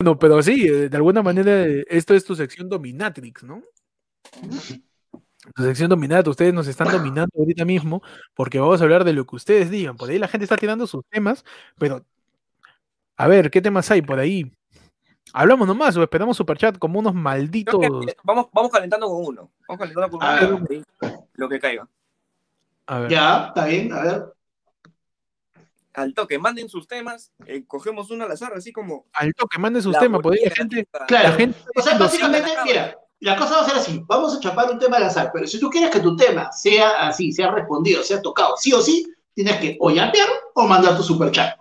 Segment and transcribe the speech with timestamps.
[0.00, 3.62] Bueno, pero sí, eh, de alguna manera eh, esto es tu sección dominatrix, ¿no?
[5.56, 8.00] Tu sección dominata, ustedes nos están dominando ahorita mismo
[8.34, 9.96] porque vamos a hablar de lo que ustedes digan.
[9.96, 11.44] Por ahí la gente está tirando sus temas,
[11.78, 12.04] pero
[13.16, 14.52] a ver, ¿qué temas hay por ahí?
[15.32, 17.80] Hablamos nomás o esperamos superchat como unos malditos.
[18.22, 19.50] vamos, vamos calentando con uno.
[19.66, 20.86] Vamos calentando con uno.
[21.34, 21.88] Lo que caiga.
[22.86, 23.10] A ver.
[23.10, 24.37] Ya, está bien, a ver
[25.98, 29.06] al toque, manden sus temas, eh, cogemos uno al azar, así como.
[29.12, 30.88] Al toque, manden sus temas, porque la gente.
[31.06, 34.40] Claro, la gente o sea, básicamente, mira, la cosa va a ser así: vamos a
[34.40, 37.50] chapar un tema al azar, pero si tú quieres que tu tema sea así, sea
[37.50, 41.58] respondido, sea tocado, sí o sí, tienes que o llamear o mandar tu superchat.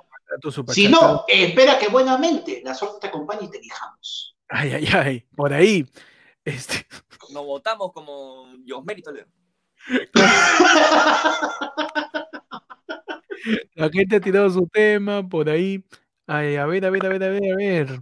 [0.52, 4.36] super si no, espera que buenamente la suerte te acompañe y te elijamos.
[4.50, 5.86] Ay, ay, ay, por ahí.
[6.46, 6.88] Este...
[7.32, 9.26] Nos votamos como Dios mérito, Leo.
[13.76, 15.84] La gente ha tirado su tema por ahí.
[16.26, 18.02] Ay, a ver, a ver, a ver, a ver, a ver.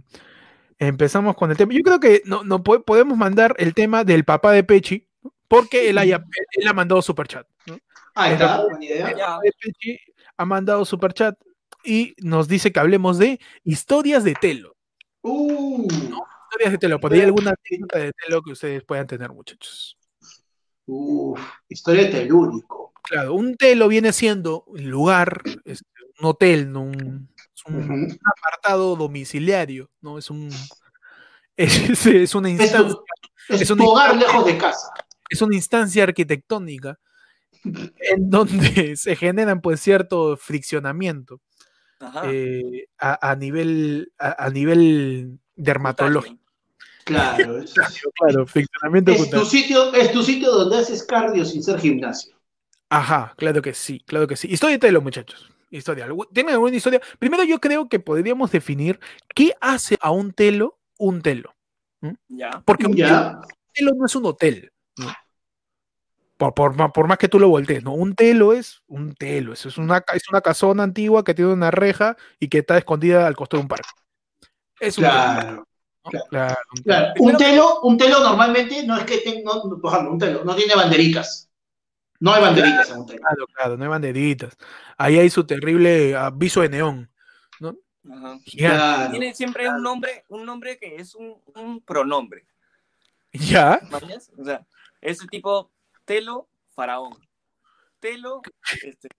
[0.78, 1.72] Empezamos con el tema.
[1.72, 5.08] Yo creo que no, no podemos mandar el tema del papá de Pechi,
[5.48, 7.46] porque él, haya, él ha mandado superchat.
[7.66, 7.78] ¿no?
[8.14, 9.38] Ah, está, buena idea.
[9.60, 9.98] Pechi
[10.36, 11.38] ha mandado superchat
[11.84, 14.76] y nos dice que hablemos de historias de Telo.
[15.22, 17.00] Uh, Historias de Telo.
[17.00, 19.96] ¿Por ahí alguna historia de Telo que ustedes puedan tener, muchachos?
[20.86, 22.92] Uf, historia telúrico.
[23.08, 25.86] Claro, un telo viene siendo un lugar, este,
[26.18, 26.82] un hotel, ¿no?
[26.82, 27.28] un,
[28.24, 30.18] apartado domiciliario, ¿no?
[30.18, 30.50] Es un
[31.56, 32.96] es, una instancia.
[33.48, 34.88] Es, un hogar lejos de casa.
[35.28, 36.98] Es una instancia arquitectónica
[37.64, 41.40] en donde se generan pues cierto friccionamiento
[42.24, 46.40] eh, a, nivel a, nivel dermatológico.
[47.06, 47.62] Claro,
[48.18, 52.35] claro, friccionamiento es tu sitio, es tu sitio donde haces cardio sin ser gimnasio.
[52.88, 54.48] Ajá, claro que sí, claro que sí.
[54.50, 55.50] Historia de telo, muchachos.
[55.70, 56.08] Historia.
[56.32, 57.00] ¿Tienen alguna historia?
[57.18, 59.00] Primero yo creo que podríamos definir
[59.34, 61.54] qué hace a un telo un telo.
[62.28, 62.62] Ya.
[62.64, 64.72] Porque un telo no es un hotel.
[66.36, 67.94] Por, más que tú lo voltees, ¿no?
[67.94, 69.52] Un telo es un telo.
[69.52, 73.26] Eso es una, es una casona antigua que tiene una reja y que está escondida
[73.26, 73.88] al costado de un parque.
[74.78, 75.66] Es un claro.
[76.30, 76.54] Claro,
[77.18, 80.76] un, telo, un telo normalmente no es que tenga, por ejemplo, un telo no tiene
[80.76, 81.50] banderitas.
[82.20, 84.56] No hay banderitas en Claro, claro, no hay banderitas.
[84.96, 87.10] Ahí hay su terrible aviso de neón.
[87.60, 87.76] ¿no?
[88.44, 92.46] Tiene siempre un nombre, un nombre que es un, pronombre.
[93.32, 93.80] ¿Ya?
[94.38, 94.66] O sea,
[95.00, 95.70] ese tipo
[96.04, 97.14] Telo Faraón.
[98.00, 98.42] Telo.
[98.82, 99.08] Este...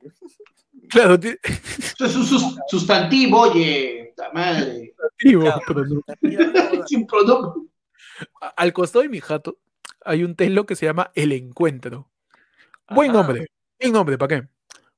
[0.89, 4.93] Claro, es un sustantivo, oye, la madre.
[4.95, 5.61] Sustantivo,
[7.17, 7.69] pronombre.
[8.55, 9.57] Al costado de mi jato
[10.05, 12.09] hay un telo que se llama El Encuentro.
[12.89, 13.47] Buen nombre.
[13.79, 14.47] Buen nombre, ¿para qué?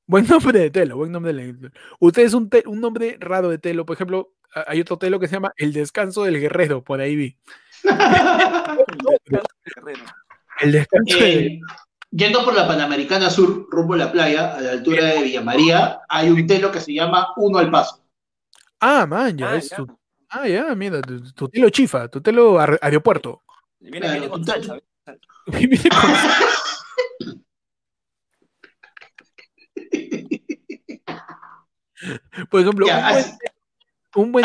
[0.06, 1.70] Buen nombre de telo, buen nombre de
[2.00, 3.86] Usted es un, un nombre raro de telo.
[3.86, 4.34] Por ejemplo,
[4.66, 7.38] hay otro telo que se llama El Descanso del Guerrero, por ahí vi.
[10.60, 11.60] El descanso eh,
[12.10, 16.00] Yendo por la Panamericana Sur, rumbo a la playa, a la altura de Villa María,
[16.08, 18.04] hay un telo que se llama Uno al Paso.
[18.80, 19.86] Ah, man, ya, ah, es Tu,
[20.30, 23.42] ah, ya, mira, tu, telo chifa, tu telo aeropuerto.
[23.78, 24.10] Viene,
[25.46, 27.39] viene con
[32.50, 32.86] Por ejemplo,
[34.16, 34.44] un buen,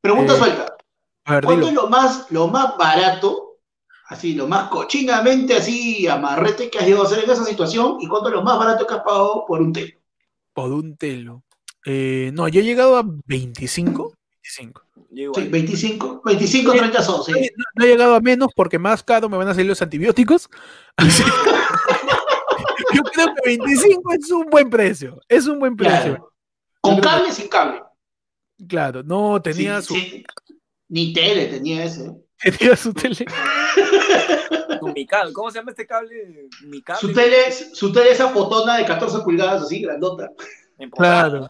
[0.00, 0.76] pregunta eh, suelta.
[1.24, 3.58] ¿Cuánto es lo más, lo más barato,
[4.08, 7.98] así, lo más cochinamente, así, amarrete que has llegado a hacer en esa situación?
[8.00, 9.96] ¿Y cuánto es lo más barato que has pagado por un telo?
[10.52, 11.44] Por un telo.
[11.84, 14.14] Eh, no, yo he llegado a 25.
[14.42, 14.82] 25.
[15.14, 17.32] Sí, 25, 25, 30 son, sí.
[17.76, 20.48] No, he llegado a menos porque más caro me van a salir los antibióticos.
[22.94, 25.20] yo creo que 25 es un buen precio.
[25.28, 26.31] Es un buen precio.
[26.82, 27.80] ¿Con cable sin cable?
[28.68, 29.94] Claro, no, tenía su.
[30.88, 32.12] Ni tele tenía ese.
[32.58, 33.24] Tenía su tele.
[34.94, 35.32] mi cable.
[35.32, 36.48] ¿Cómo se llama este cable?
[36.64, 37.00] Mi cable.
[37.00, 40.28] Su tele, su tele esa fotona de 14 pulgadas, así, grandota.
[40.96, 41.48] Claro.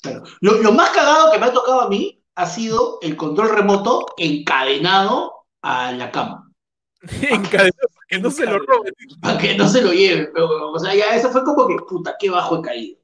[0.00, 0.24] claro.
[0.40, 4.06] Lo, lo, más cagado que me ha tocado a mí ha sido el control remoto
[4.16, 6.50] encadenado a la cama.
[7.22, 8.94] encadenado para que no se lo roben.
[9.20, 10.30] Para que no se lo lleven.
[10.34, 12.98] o sea, ya eso fue como que, puta, qué bajo he caído.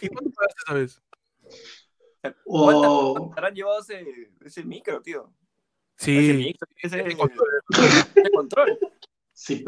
[0.00, 1.02] ¿Y cuánto pagaste esa vez?
[2.44, 4.04] ¿Cuánto habrán llevado ese,
[4.44, 5.32] ese, micro, tío?
[5.96, 6.54] Sí.
[6.82, 8.78] Ese, ese, ese control.
[9.32, 9.64] Sí.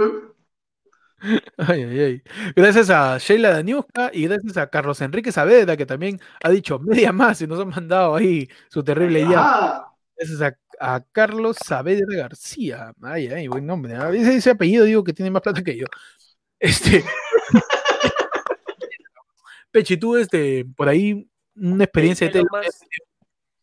[1.57, 2.23] Ay, ay, ay.
[2.55, 7.13] Gracias a Sheila Daniuska y gracias a Carlos Enrique Saavedra, que también ha dicho media
[7.13, 9.85] más y nos ha mandado ahí su terrible idea.
[10.17, 12.93] Gracias a, Carlos Saavedra García.
[13.01, 13.95] Ay, ay, buen nombre.
[13.95, 15.87] A veces ese apellido digo que tiene más plata que yo.
[16.59, 17.05] Este.
[19.75, 22.79] Pechi, tú, este, por ahí, una experiencia de más,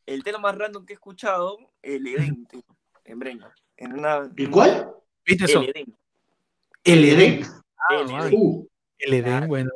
[0.06, 2.62] el telo más random que he escuchado, el Edén, tío,
[3.06, 3.50] en Breña.
[3.78, 4.92] En una, ¿El cuál?
[5.26, 5.62] ¿Viste eso?
[5.62, 5.98] el Edén.
[6.84, 7.44] El Edén.
[7.78, 8.28] Ah, el man.
[8.28, 8.68] Edén, Uh,
[9.00, 9.72] El Edén, bueno.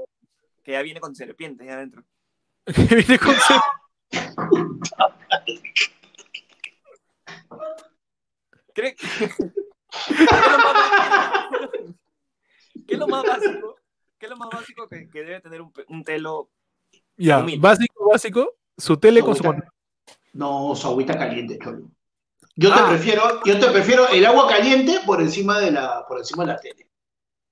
[0.62, 2.04] que ya viene con serpientes ya adentro.
[2.90, 3.62] Viene con ser-
[8.74, 9.08] ¿Cree que...
[12.88, 13.78] ¿Qué es lo más básico?
[14.18, 14.88] ¿Qué es lo más básico?
[14.88, 16.50] ¿Qué es lo más básico que, que debe tener un, un telo?
[17.18, 17.60] Ya, Humilde.
[17.62, 18.54] básico, básico.
[18.78, 19.44] Su tele con su
[20.34, 21.88] No, su agüita caliente, cholo.
[22.58, 22.88] Yo te Ah.
[22.90, 26.60] prefiero, yo te prefiero el agua caliente por encima de la, por encima de la
[26.60, 26.88] tele.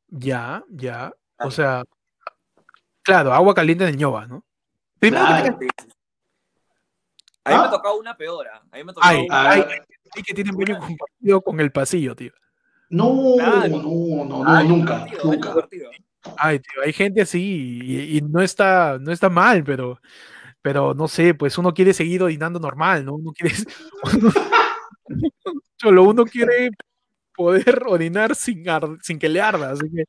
[0.07, 1.13] Ya, ya.
[1.39, 1.83] O sea,
[3.01, 4.44] claro, agua caliente en el ñoba, ¿no?
[5.00, 5.88] Primero que tengas-
[7.45, 7.65] A mí me ¿Ah?
[7.65, 8.48] ha tocado una peor.
[8.48, 8.62] ¿ah?
[8.71, 9.63] A mí me ha tocado Ay, una ay,
[10.25, 12.31] que tienen baño compartido con el pasillo, tío.
[12.89, 13.68] No, Claro.
[13.68, 15.54] no, no, no, nunca, nunca.
[16.37, 19.99] Ay, tío, hay gente así y, y no está, no está mal, pero,
[20.61, 23.15] pero no sé, pues uno quiere seguir orinando normal, ¿no?
[23.15, 23.55] Uno quiere,
[25.77, 26.71] solo uno quiere
[27.35, 30.03] poder orinar sin, ar- sin que le arda, así que.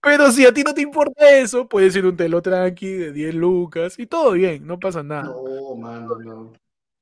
[0.00, 3.34] Pero si a ti no te importa eso, puedes ir un telo tranqui de 10
[3.34, 6.52] lucas y todo bien, no pasa nada, No, mano, no.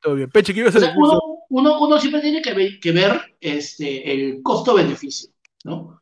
[0.01, 0.31] todo bien.
[0.31, 0.95] Peche, ¿qué ibas a decir?
[1.49, 5.31] Uno, uno, siempre tiene que ver, que ver este, el costo-beneficio,
[5.65, 6.01] ¿no?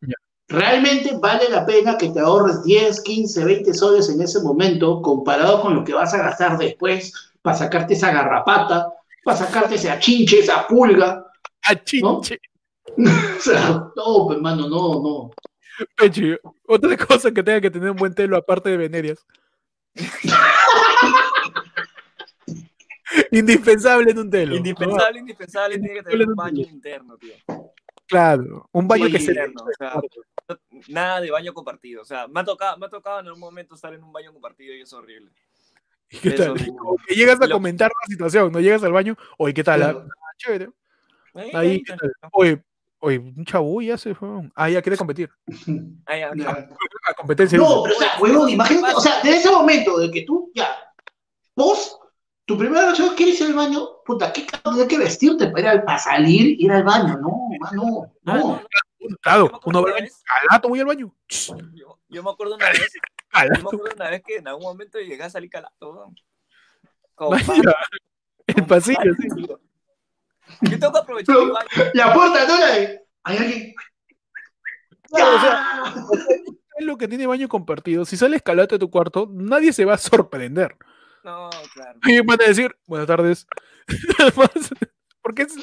[0.48, 5.62] Realmente vale la pena que te ahorres 10, 15, 20 soles en ese momento comparado
[5.62, 8.92] con lo que vas a gastar después para sacarte esa garrapata,
[9.24, 11.24] para sacarte ese achinche, esa pulga.
[11.64, 12.38] Ah, chinche.
[12.96, 15.30] O sea, no, pues, hermano, no, no.
[15.96, 16.38] Peche,
[16.68, 19.18] otra cosa que tenga que tener un buen telo aparte de venerias.
[23.30, 24.56] Indispensable en un telo.
[24.56, 27.34] Indispensable, indispensable, tiene que tener un baño interno, tío.
[28.06, 29.94] Claro, un baño Sí, que se interno, o sea,
[30.48, 30.58] no-
[30.88, 32.02] nada de baño compartido.
[32.02, 34.32] O sea, me ha tocado, me ha tocado en algún momento estar en un baño
[34.32, 35.30] compartido y es horrible.
[36.10, 36.54] ¿Y ¿Qué tal?
[36.56, 39.64] eso- Como que llegas a lo- comentar la situación, no llegas al baño, oye, ¿qué
[39.64, 39.82] tal?
[39.82, 40.06] Ah,
[40.36, 40.68] chévere.
[41.34, 42.12] Ahí, Ahí, ahí, ¿qué tal?
[42.32, 42.62] Oye,
[43.00, 44.28] oye, un chavo ya se fue.
[44.54, 45.30] Ah, ya quiere competir.
[46.06, 46.68] ahí, ahí, Ya.
[47.08, 47.58] A competencia.
[47.58, 50.68] No, pero o sea, huevón, imagínate, o sea, de ese momento de que tú ya,
[51.56, 51.98] vos,
[52.46, 55.66] tu primera noche quieres ir al baño, puta, ¿qué carajo tienes que vestirte para, ir
[55.68, 57.16] al- para salir, ir al baño?
[57.18, 58.62] No, mano, Ah, no.
[59.20, 60.08] Claro, uno va al
[60.48, 61.14] Calato, voy al baño.
[61.74, 64.98] Yo, yo me acuerdo una vez, yo me acuerdo una vez que en algún momento
[64.98, 66.10] llegué a salir calato.
[68.46, 69.28] El pasillo, sí.
[70.62, 71.90] Yo tengo que aprovechar Pero- mi baño.
[71.94, 72.58] La puerta, ¿no?
[72.58, 72.66] La
[73.24, 73.74] hay alguien.
[75.10, 75.94] Claro, o sea, ¡Ah!
[76.78, 78.04] es lo que tiene baño compartido.
[78.04, 80.76] Si sales calato de tu cuarto, nadie se va a sorprender.
[81.24, 81.98] No, claro.
[82.04, 83.46] Y van a decir, buenas tardes.
[85.22, 85.54] Porque es-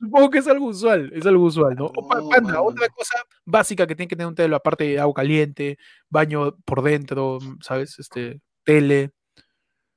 [0.00, 1.92] supongo que es algo usual, es algo usual, ¿no?
[1.94, 5.76] No, panda, otra cosa básica que tiene que tener un telo, aparte de agua caliente,
[6.08, 7.98] baño por dentro, ¿sabes?
[7.98, 9.10] Este, tele.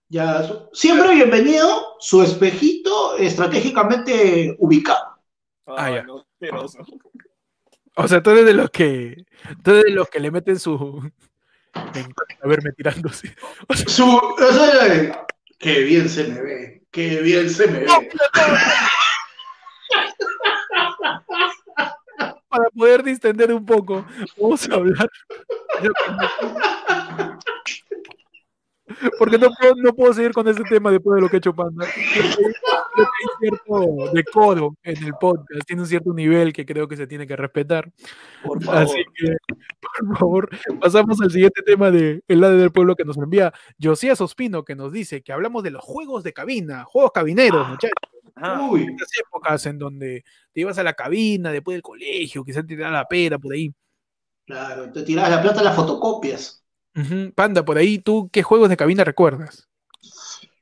[0.09, 5.05] Ya, siempre bienvenido, su espejito estratégicamente ubicado.
[5.67, 6.03] Ah, Ay, ya.
[6.03, 6.25] no.
[7.95, 9.23] O sea, tú eres de los que,
[9.63, 11.09] tú eres de los que le meten su...
[11.75, 13.35] Me encanta verme tirándose.
[13.67, 14.19] O sea, Su,
[15.59, 17.87] qué bien se me ve, qué bien se me ve.
[22.49, 24.05] para poder distender un poco,
[24.37, 25.09] vamos a hablar.
[29.17, 31.53] Porque no puedo, no puedo seguir con este tema después de lo que ha hecho
[31.53, 31.85] Panda.
[32.13, 36.97] Creo que, hay cierto decoro en el podcast, tiene un cierto nivel que creo que
[36.97, 37.91] se tiene que respetar.
[38.43, 38.83] Por favor.
[38.83, 39.35] Así que,
[39.81, 44.21] por favor, pasamos al siguiente tema de El lado del pueblo que nos envía Josías
[44.21, 47.93] Ospino, que nos dice que hablamos de los juegos de cabina, juegos cabineros, muchachos.
[48.35, 48.67] Ajá.
[48.69, 52.75] Uy, Estas épocas en donde te ibas a la cabina después del colegio, quizás te
[52.75, 53.73] la pera por ahí.
[54.45, 56.62] claro, te tirabas la plata a las fotocopias.
[56.95, 59.67] Ujú, Panda, por ahí, ¿tú qué juegos de cabina recuerdas?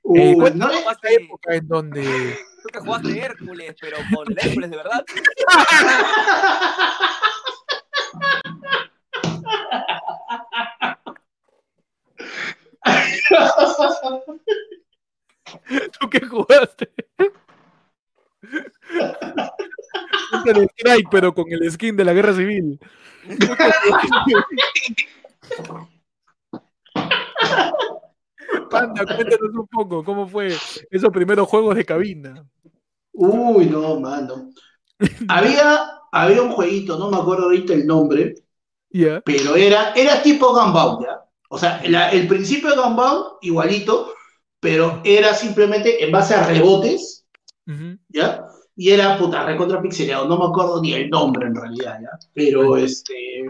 [0.04, 0.68] Uy, Eh, ¿cuál- no
[1.10, 2.38] época en donde...
[2.64, 5.04] Tú que jugaste Hércules, pero con el Hércules de verdad.
[16.00, 16.90] ¿Tú qué jugaste?
[20.32, 22.80] Counter Strike, pero con el skin de la guerra civil.
[28.72, 30.48] Panda, cuéntanos un poco, ¿cómo fue
[30.90, 32.46] esos primeros juegos de cabina?
[33.14, 34.50] Uy, no, mano.
[35.28, 35.80] Había,
[36.12, 38.36] había un jueguito, no me acuerdo ahorita el nombre,
[38.92, 39.22] ¿Ya?
[39.26, 41.22] pero era, era tipo Gunbound, ¿ya?
[41.50, 44.14] O sea, la- el principio de Gunbound, igualito,
[44.60, 47.26] pero era simplemente en base a rebotes.
[48.10, 48.46] ¿ya?
[48.76, 52.10] Y era, puta, recontra pixeleado, no me acuerdo ni el nombre en realidad, ¿ya?
[52.34, 53.46] Pero, este,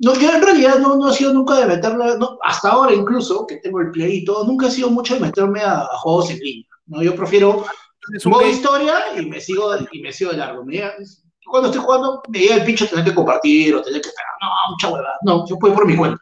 [0.00, 3.46] No, yo en realidad no, no he sido nunca de meterme, no, hasta ahora incluso,
[3.46, 6.30] que tengo el play y todo, nunca he sido mucho de meterme a, a juegos
[6.30, 6.66] en línea.
[6.86, 7.02] ¿no?
[7.02, 7.64] Yo prefiero
[8.24, 10.64] modo historia y me sigo, y me sigo de largo.
[10.64, 10.94] Me llega-
[11.46, 14.48] cuando estoy jugando, me llega el pincho tener que compartir o tener que estar, no,
[14.72, 15.14] mucha huevada.
[15.22, 16.18] No, yo puedo por mi cuenta.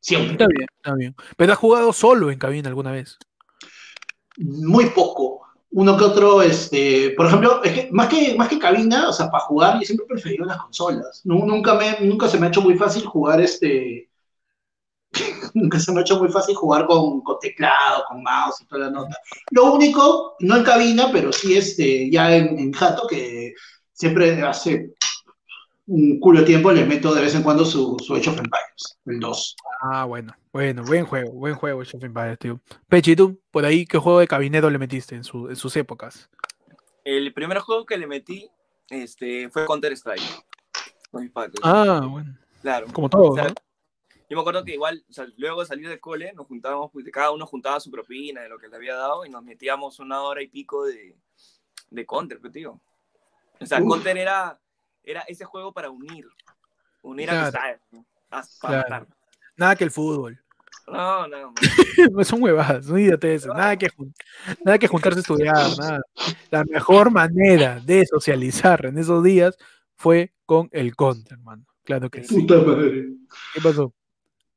[0.00, 0.32] Siempre.
[0.32, 1.14] Está bien, está bien.
[1.36, 3.16] Pero has jugado solo en cabina alguna vez.
[4.38, 5.37] Muy poco.
[5.70, 9.30] Uno que otro, este, por ejemplo, es que más que, más que cabina, o sea,
[9.30, 11.20] para jugar, yo siempre he preferido las consolas.
[11.24, 14.08] Nu- Nunca, me, nunca se me ha hecho muy fácil jugar este.
[15.54, 18.82] nunca se me ha hecho muy fácil jugar con, con teclado, con mouse y toda
[18.86, 19.16] la nota.
[19.50, 23.54] Lo único, no en cabina, pero sí este, ya en, en jato, que
[23.92, 24.94] siempre hace
[25.88, 28.98] un culo de tiempo le meto de vez en cuando su, su Age of Empires,
[29.06, 29.56] el 2.
[29.80, 32.60] Ah, bueno, bueno, buen juego, buen juego, Age of Empires, tío.
[32.88, 33.40] Pechi, ¿tú?
[33.50, 36.28] Por ahí, ¿qué juego de cabinero le metiste en, su- en sus épocas?
[37.04, 38.50] El primer juego que le metí
[38.90, 40.22] este, fue Counter Strike.
[41.10, 41.54] Con mis patas.
[41.62, 42.86] Ah, bueno, claro.
[42.92, 43.54] como todo, O sea, ¿no?
[44.30, 47.06] Yo me acuerdo que igual, o sea, luego de salir de cole, nos juntábamos, pues,
[47.10, 50.20] cada uno juntaba su propina de lo que le había dado y nos metíamos una
[50.20, 51.16] hora y pico de,
[51.88, 52.78] de Counter, pues, tío.
[53.58, 53.88] O sea, Uf.
[53.88, 54.60] Counter era,
[55.10, 56.26] era ese juego para unir,
[57.02, 57.42] unir Claro.
[57.42, 58.04] amistades, ¿no?
[58.60, 59.06] Para Claro.
[59.56, 60.38] Nada que el fútbol.
[60.86, 61.54] No, no, man.
[62.12, 63.88] No son huevadas, no idioteces, nada que,
[64.64, 66.00] nada que juntarse a estudiar, nada.
[66.50, 69.56] La mejor manera de socializar en esos días
[69.96, 71.64] fue con el contra, hermano.
[71.84, 72.40] Claro que sí.
[72.40, 73.08] Puta madre.
[73.54, 73.92] ¿Qué pasó?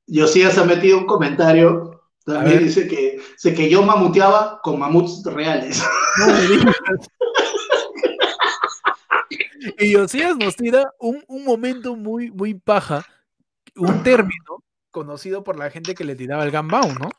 [0.08, 2.02] Josías ha metido un comentario.
[2.28, 5.84] A También dice que, dice que yo mamuteaba con mamuts reales.
[6.20, 6.76] No me digas.
[9.80, 13.06] Y Josías nos tira un, un momento muy, muy paja,
[13.76, 17.10] un término conocido por la gente que le tiraba el gambao, ¿no?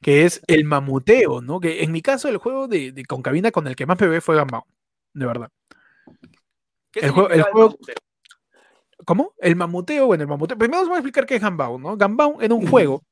[0.00, 1.60] Que es el mamuteo, ¿no?
[1.60, 4.20] Que en mi caso el juego de, de con cabina con el que más ve
[4.20, 4.66] fue gambao,
[5.14, 5.48] de verdad.
[6.90, 7.44] ¿Qué El juego- el?
[9.04, 9.34] ¿Cómo?
[9.38, 10.56] El mamuteo, bueno, el mamuteo.
[10.56, 11.96] Primero os voy a explicar qué es Gambao, ¿no?
[11.96, 13.02] Gambao era un juego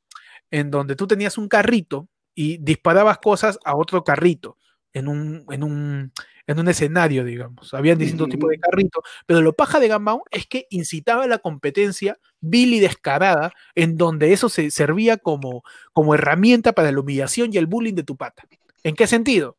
[0.51, 4.57] en donde tú tenías un carrito y disparabas cosas a otro carrito
[4.93, 6.13] en un, en un,
[6.51, 7.73] en un escenario, digamos.
[7.75, 11.39] Habían distintos tipos de carritos, pero lo paja de Gambao es que incitaba a la
[11.39, 17.51] competencia vil y descarada, en donde eso se servía como, como herramienta para la humillación
[17.53, 18.49] y el bullying de tu pata.
[18.83, 19.59] ¿En qué sentido?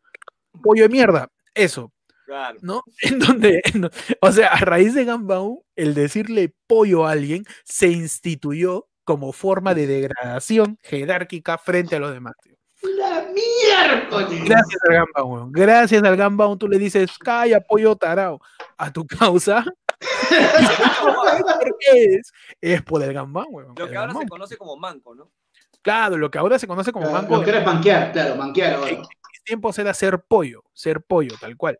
[0.61, 1.93] Pollo de mierda, eso.
[2.25, 2.59] Claro.
[2.61, 2.83] ¿no?
[3.03, 7.87] En donde, en o sea, a raíz de Gambao, el decirle pollo a alguien se
[7.87, 12.33] instituyó como forma de degradación jerárquica frente a los demás.
[12.43, 12.60] tío.
[12.81, 14.43] ¡La miércoles!
[14.45, 15.51] Gracias al Gambao, weón.
[15.51, 18.39] Gracias al Gambao, tú le dices, calla, pollo tarao,
[18.77, 19.63] a tu causa.
[20.29, 22.31] ¿Por qué es?
[22.59, 23.75] Es por el Gambao, weón.
[23.77, 25.31] Lo El que ahora se conoce como manco, ¿no?
[25.81, 28.91] Claro, lo que ahora se conoce como Ah, mango, Lo manquear, claro, manquear ahora.
[28.91, 31.77] en mis tiempos era ser pollo, ser pollo, tal cual.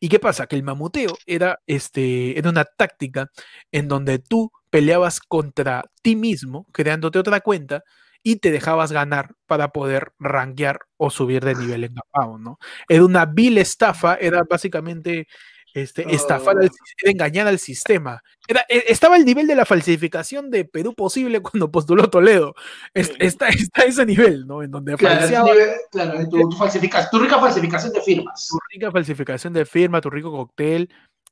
[0.00, 0.46] ¿Y qué pasa?
[0.46, 3.30] Que el mamuteo era, este, era una táctica
[3.70, 7.84] en donde tú peleabas contra ti mismo, creándote otra cuenta,
[8.22, 12.58] y te dejabas ganar para poder rankear o subir de nivel en Gambao, ¿no?
[12.88, 15.26] Era una vil estafa, era básicamente
[15.74, 16.74] este, estafar, al, Oh.
[17.02, 18.20] era engañar al sistema.
[18.48, 22.54] Era, e- estaba al nivel de la falsificación de Perú posible cuando postuló Toledo.
[22.94, 23.14] Es- Sí.
[23.20, 24.62] está, está ese nivel, ¿no?
[24.62, 28.48] En donde Claro, falseaba nivel- claro, tu, tu falsificación- tu rica falsificación de firmas.
[28.48, 30.88] tu rica falsificación de firma, tu rico cóctel,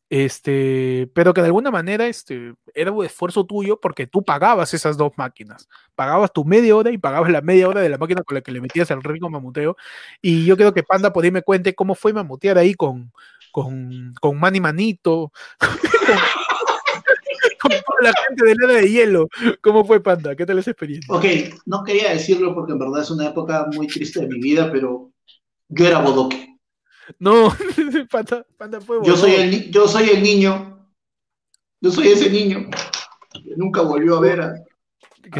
[0.09, 4.97] este, pero que de alguna manera este, era un esfuerzo tuyo porque tú pagabas esas
[4.97, 5.69] dos máquinas.
[5.95, 8.53] Pagabas tu media hora y pagabas la media hora de la máquina con la que
[8.53, 9.77] le metías al rico mamuteo.
[10.23, 13.13] Y yo creo que Panda por ahí me cuente cómo fue mamutear ahí con,
[13.51, 15.33] con, con Manny Manito,
[17.61, 19.29] con, toda la gente de Lana de Hielo.
[19.61, 20.37] ¿Cómo fue Panda?
[20.37, 21.13] ¿Qué tal esa experiencia?
[21.13, 21.25] Ok,
[21.65, 25.11] no quería decirlo porque en verdad es una época muy triste de mi vida, pero
[25.69, 26.56] yo era bodoque.
[27.19, 27.51] No,
[28.11, 30.89] Panda, Panda fue Yo soy, el, yo soy el niño,
[31.81, 32.69] yo soy ese niño
[33.33, 34.55] que nunca volvió a ver a,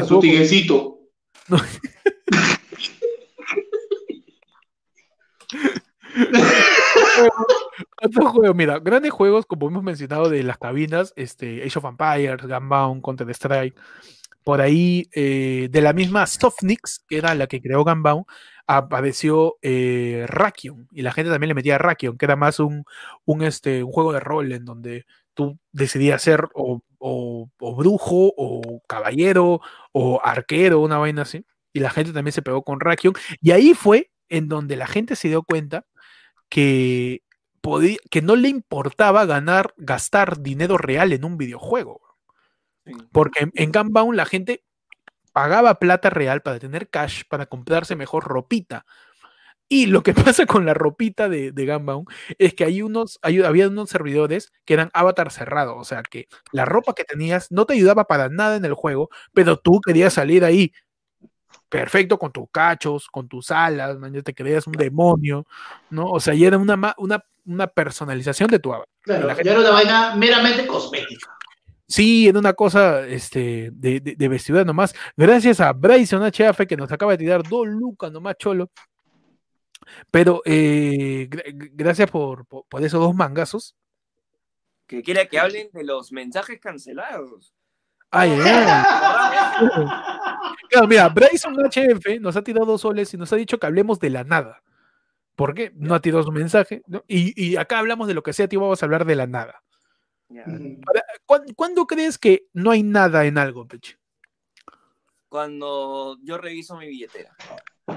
[0.05, 0.99] su tiguecito.
[8.01, 12.41] Otro juego, mira, grandes juegos, como hemos mencionado, de las cabinas, este, Age of Empires,
[12.47, 13.75] Gunbound, Counter Strike,
[14.43, 18.25] por ahí, eh, de la misma Softnix, que era la que creó Gunbound,
[18.67, 22.83] apareció eh, Rakion, y la gente también le metía Rakion, que era más un,
[23.25, 28.33] un, este, un juego de rol en donde tú decidías ser o, o- o brujo,
[28.37, 29.61] o caballero,
[29.93, 33.73] o arquero, una vaina así, y la gente también se pegó con Rakion, y ahí
[33.73, 35.85] fue en donde la gente se dio cuenta
[36.49, 37.21] que,
[37.61, 42.01] podía, que no le importaba ganar, gastar dinero real en un videojuego.
[43.11, 44.63] Porque en, en Gunbound la gente
[45.37, 48.87] pagaba plata real para tener cash, para comprarse mejor ropita.
[49.69, 52.07] Y lo que pasa con la ropita de, de Gunbound
[52.39, 56.27] es que hay unos, hay, había unos servidores que eran avatar cerrado, o sea que
[56.51, 60.13] la ropa que tenías no te ayudaba para nada en el juego, pero tú querías
[60.13, 60.73] salir ahí
[61.69, 65.45] perfecto con tus cachos, con tus alas, man, ya te creías un demonio,
[65.91, 66.09] ¿no?
[66.09, 68.89] O sea, ya era una, una, una personalización de tu avatar.
[69.01, 71.36] Claro, ya era una vaina meramente cosmética.
[71.87, 74.93] Sí, era una cosa este, de, de, de vestidura nomás.
[75.15, 78.69] Gracias a Bryson HF que nos acaba de tirar dos lucas nomás, cholo.
[80.11, 83.75] Pero eh, gra- gra- gracias por, por, por esos dos mangazos.
[84.85, 87.53] Que quiera que hablen de los mensajes cancelados.
[88.11, 89.85] Ay, ay, ay.
[90.69, 93.99] Claro, mira, Bryson HF nos ha tirado dos soles y nos ha dicho que hablemos
[93.99, 94.61] de la nada.
[95.35, 95.71] ¿Por qué?
[95.75, 96.81] No ha tirado su mensaje.
[96.87, 97.03] ¿no?
[97.07, 99.61] Y, y acá hablamos de lo que sea, tío, vamos a hablar de la nada.
[101.25, 103.97] ¿Cuán- ¿Cuándo crees que no hay nada en algo, Peche?
[105.29, 107.35] Cuando yo reviso mi billetera.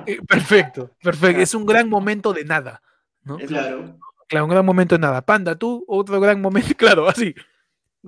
[0.07, 1.41] Eh, perfecto, perfecto.
[1.43, 2.83] Es un gran momento de nada.
[3.23, 3.37] ¿no?
[3.39, 3.99] Claro.
[4.27, 5.23] Claro, un gran momento de nada.
[5.23, 7.35] Panda, tú, otro gran momento, claro, así.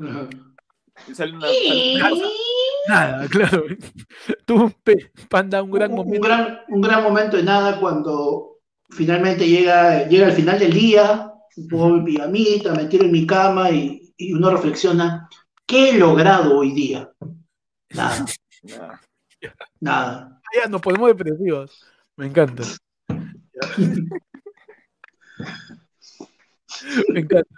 [0.01, 0.29] Ajá.
[1.15, 2.25] Sale una, sale una cosa.
[2.89, 3.65] Nada, claro.
[4.47, 6.27] Tú, Pe- Panda, un gran un, un momento.
[6.27, 8.59] gran, un gran momento de nada cuando
[8.91, 11.33] finalmente llega, llega el final del día,
[11.71, 15.29] pongo mi pijamita, me tiro en mi cama y, y uno reflexiona,
[15.67, 17.11] ¿qué he logrado hoy día?
[17.91, 18.25] Nada,
[19.81, 20.41] nada.
[20.55, 21.85] Ya nos ponemos depresivos.
[22.17, 22.63] Me encanta.
[27.09, 27.55] Me encanta.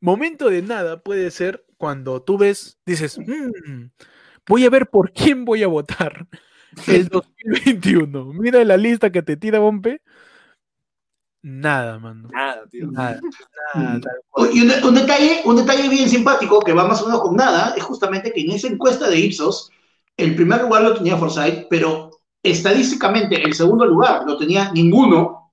[0.00, 3.86] Momento de nada puede ser cuando tú ves, dices, "Mm,
[4.46, 6.26] voy a ver por quién voy a votar
[6.86, 8.32] el 2021.
[8.34, 10.02] Mira la lista que te tira Bompe.
[11.48, 12.28] Nada, mano.
[12.32, 12.90] Nada, tío.
[12.90, 13.20] Nada.
[13.72, 14.00] nada,
[14.34, 14.46] Mm.
[14.52, 17.74] Y un, un detalle, un detalle bien simpático que va más o menos con nada
[17.76, 19.70] es justamente que en esa encuesta de Ipsos,
[20.16, 22.10] el primer lugar lo tenía Forsyth, pero
[22.42, 25.52] estadísticamente el segundo lugar lo tenía ninguno,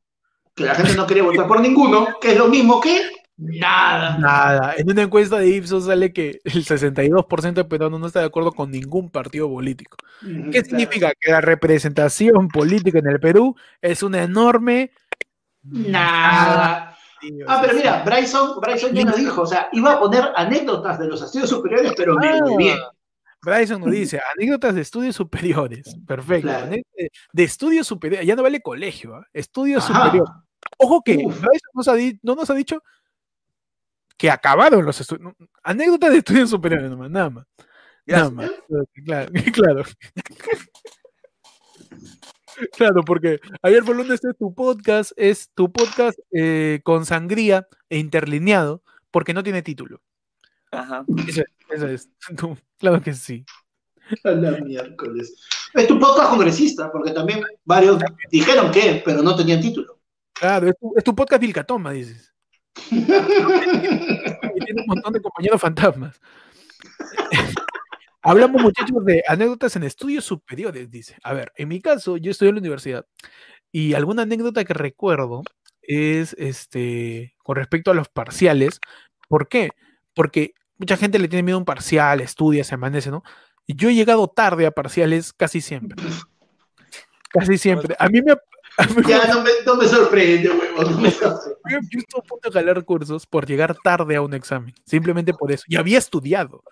[0.56, 4.18] que la gente no quería votar por ninguno, que es lo mismo que nada.
[4.18, 4.74] Nada.
[4.78, 8.52] En una encuesta de Ipsos sale que el 62% de peruanos no está de acuerdo
[8.52, 9.98] con ningún partido político.
[10.52, 11.14] ¿Qué significa?
[11.20, 14.92] Que la representación política en el Perú es una enorme.
[15.64, 16.96] Nada.
[17.48, 21.08] Ah, pero mira, Bryson, Bryson ya nos dijo, o sea, iba a poner anécdotas de
[21.08, 22.78] los estudios superiores, pero me Ah, bien.
[23.42, 25.96] Bryson nos dice, anécdotas de estudios superiores.
[26.06, 26.48] Perfecto.
[26.50, 26.76] Claro.
[27.34, 28.28] De estudios superiores.
[28.28, 29.26] Ya no vale colegio, ¿ah?
[29.32, 30.06] Estudios Ajá.
[30.06, 30.34] superiores.
[30.78, 31.40] Ojo que Uf.
[31.40, 32.82] Bryson nos ha di- no nos ha dicho
[34.18, 35.34] que acabaron los estudios.
[35.64, 37.46] Anécdotas de estudios superiores nomás, nada más.
[38.06, 38.52] Nada más.
[39.06, 39.84] Claro, claro.
[42.78, 47.98] Claro, porque ayer por lunes es tu podcast, es tu podcast eh, con sangría e
[47.98, 50.02] interlineado, porque no tiene título.
[50.72, 51.06] Ajá.
[51.28, 51.48] Eso es.
[51.70, 52.10] Eso es.
[52.38, 53.46] Tú- claro que sí.
[54.24, 55.36] A la miércoles.
[55.74, 60.00] Es tu podcast congresista, porque también varios dijeron que, pero no tenían título.
[60.34, 62.34] Claro, es tu, es tu podcast Vilcatoma, dices.
[62.92, 66.20] Y tiene un montón de compañeros fantasmas.
[68.24, 71.18] Hablamos, muchachos, de anécdotas en estudios superiores, dice.
[71.24, 73.06] A ver, en mi caso, yo estudié en la universidad
[73.72, 75.44] y alguna anécdota que recuerdo
[75.82, 78.80] es este con respecto a los parciales.
[79.28, 79.72] ¿Por qué?
[80.14, 83.24] Porque mucha gente le tiene miedo a un parcial, estudia, se amanece, ¿no?
[83.68, 86.02] Y yo he llegado tarde a parciales casi siempre.
[87.30, 87.96] Casi siempre.
[88.00, 88.36] A mí me,
[89.08, 90.92] Ya no me, no me sorprende, huevón.
[90.92, 91.88] No me sorprende.
[91.92, 95.52] yo, estuve a punto de jalar cursos por llegar tarde a un examen, simplemente por
[95.52, 95.64] eso.
[95.68, 96.64] Y había estudiado.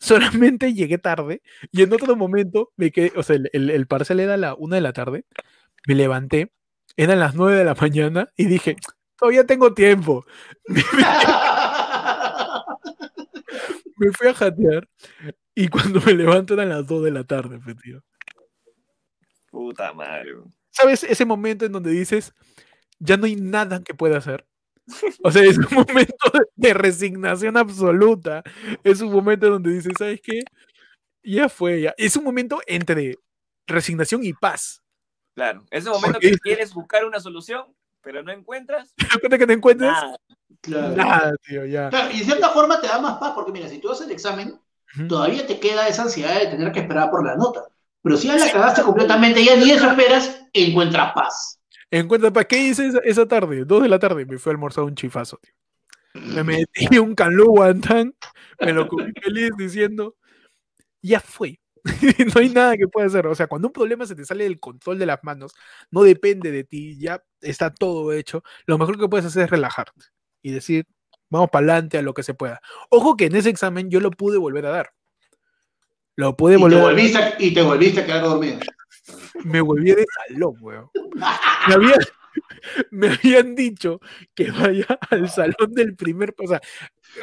[0.00, 4.20] Solamente llegué tarde y en otro momento me quedé, o sea, el, el, el parcial
[4.20, 5.24] era a la una de la tarde,
[5.86, 6.52] me levanté,
[6.96, 8.76] eran las nueve de la mañana y dije,
[9.18, 10.24] todavía tengo tiempo.
[13.98, 14.88] Me fui a jatear
[15.54, 18.02] y cuando me levanto eran las dos de la tarde, pe, tío.
[19.50, 20.34] Puta madre.
[20.70, 21.02] ¿Sabes?
[21.04, 22.32] Ese momento en donde dices,
[23.00, 24.46] ya no hay nada que pueda hacer.
[25.24, 26.14] O sea, es un momento
[26.56, 28.42] de resignación absoluta.
[28.84, 30.40] Es un momento donde dices, ¿sabes qué?
[31.22, 31.94] Ya fue, ya.
[31.98, 33.16] Es un momento entre
[33.66, 34.82] resignación y paz.
[35.34, 35.64] Claro.
[35.70, 37.66] Ese momento Porque- que quieres buscar una solución,
[38.02, 38.92] pero no encuentras.
[38.96, 39.90] ¿Te das cuenta que te encuentres?
[39.90, 40.16] Nada.
[40.62, 40.96] Claro.
[40.96, 41.88] Nada, tío, ya.
[41.90, 44.12] Claro, y de cierta forma te da más paz, porque mira, si tú haces el
[44.12, 44.58] examen,
[44.96, 45.08] Ujú.
[45.08, 47.62] todavía te queda esa ansiedad de tener que esperar por la nota.
[48.02, 51.59] Pero si ya la cagaste completamente, ya ni eso esperas, encuentras paz.
[51.90, 52.46] Encuentra paz.
[52.46, 53.64] ¿Qué hice esa, esa tarde?
[53.64, 54.24] Dos de la tarde.
[54.24, 55.54] Me fui a almorzar un chifazo, tío.
[56.14, 58.14] Me metí un calú guantán,
[58.60, 60.16] me lo comí feliz diciendo,
[61.02, 61.60] ya fue.
[62.34, 63.26] no hay nada que pueda hacer.
[63.26, 65.54] O sea, cuando un problema se te sale del control de las manos,
[65.90, 68.42] no depende de ti, ya está todo hecho.
[68.66, 70.06] Lo mejor que puedes hacer es relajarte
[70.42, 70.86] y decir,
[71.30, 72.60] vamos para adelante a lo que se pueda.
[72.90, 74.90] Ojo que en ese examen yo lo pude volver a dar.
[76.16, 76.92] Lo pude Y te, volver a dar.
[76.92, 78.58] volviste a, y te volviste a quedar dormido.
[79.44, 80.90] Me volví de salón, weón.
[81.68, 81.96] Me había,
[82.90, 84.00] me habían dicho
[84.34, 86.60] que vaya al salón del primer, o sea,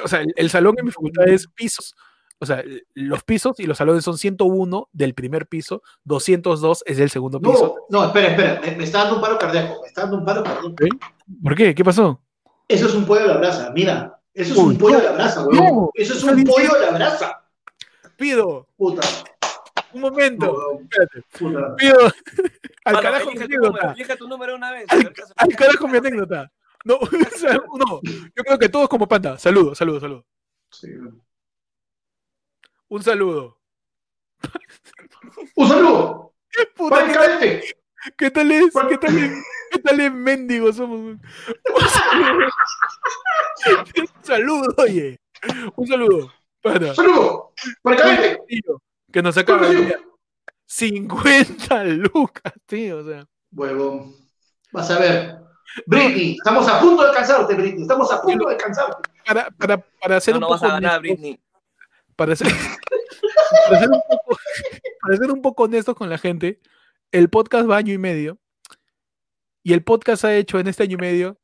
[0.03, 1.95] o sea, el, el salón en mi facultad es pisos,
[2.39, 7.09] o sea, los pisos y los salones son 101 del primer piso, 202 es del
[7.09, 7.75] segundo piso.
[7.89, 10.25] No, no, espera, espera, me, me está dando un paro cardíaco, me está dando un
[10.25, 10.75] paro cardíaco.
[11.43, 11.73] ¿Por qué?
[11.73, 12.21] ¿Qué pasó?
[12.67, 15.03] Eso es un pollo a la brasa, mira, eso es Uy, un pollo no, a
[15.03, 15.89] la brasa, no, weón.
[15.95, 17.43] Eso es un pollo a la brasa.
[18.17, 19.01] Pido, Puta,
[19.97, 21.75] un momento, espérate, puta.
[21.75, 21.99] pido,
[22.85, 24.85] al Mano, carajo mi tu anécdota, elige tu número una vez.
[24.89, 25.13] al,
[25.49, 26.51] qué carajo mi anécdota.
[26.85, 29.37] No, o sea, no, yo creo que todos como panda.
[29.37, 30.25] Saludo, saludo, saludo.
[30.71, 30.87] Sí.
[32.89, 33.59] Un saludo.
[35.55, 36.33] Un saludo
[36.75, 37.75] Puta, ¿qué, tal, cadete.
[38.17, 38.73] qué tal es?
[38.89, 39.43] ¿Qué tal es?
[39.71, 40.99] ¿Qué tal es mendigo somos?
[40.99, 41.21] Un
[41.89, 42.47] saludo.
[43.97, 45.19] Un saludo, oye.
[45.75, 46.33] Un saludo.
[46.61, 46.95] Para.
[46.95, 48.39] Saludo para el
[49.11, 49.99] que nos acaba de enviar
[50.65, 52.97] 50 lucas, tío.
[52.99, 54.15] O sea, Huevón.
[54.71, 55.35] Vas a ver.
[55.85, 57.81] Britney, estamos a punto de alcanzarte, Britney.
[57.83, 59.09] Estamos a punto de alcanzarte.
[59.25, 61.39] para, para, para hacer No, un no vas poco a ganar, Britney.
[62.15, 62.47] para ser,
[63.67, 64.39] para ser un poco,
[65.01, 66.59] para ser un poco honestos con la gente,
[67.11, 68.39] el podcast va año y medio
[69.63, 71.37] y el podcast ha hecho en este año y medio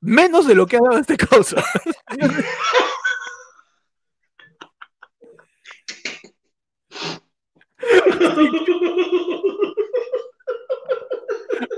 [0.00, 1.62] menos de lo que ha dado este causa.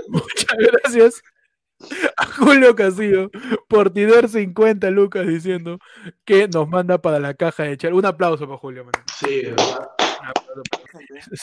[0.07, 1.21] Muchas gracias
[2.17, 3.29] a Julio Casillo
[3.67, 5.79] por tirar 50 lucas diciendo
[6.25, 7.93] que nos manda para la caja de echar.
[7.93, 8.93] Un aplauso para Julio, man.
[9.17, 9.89] Sí, verdad.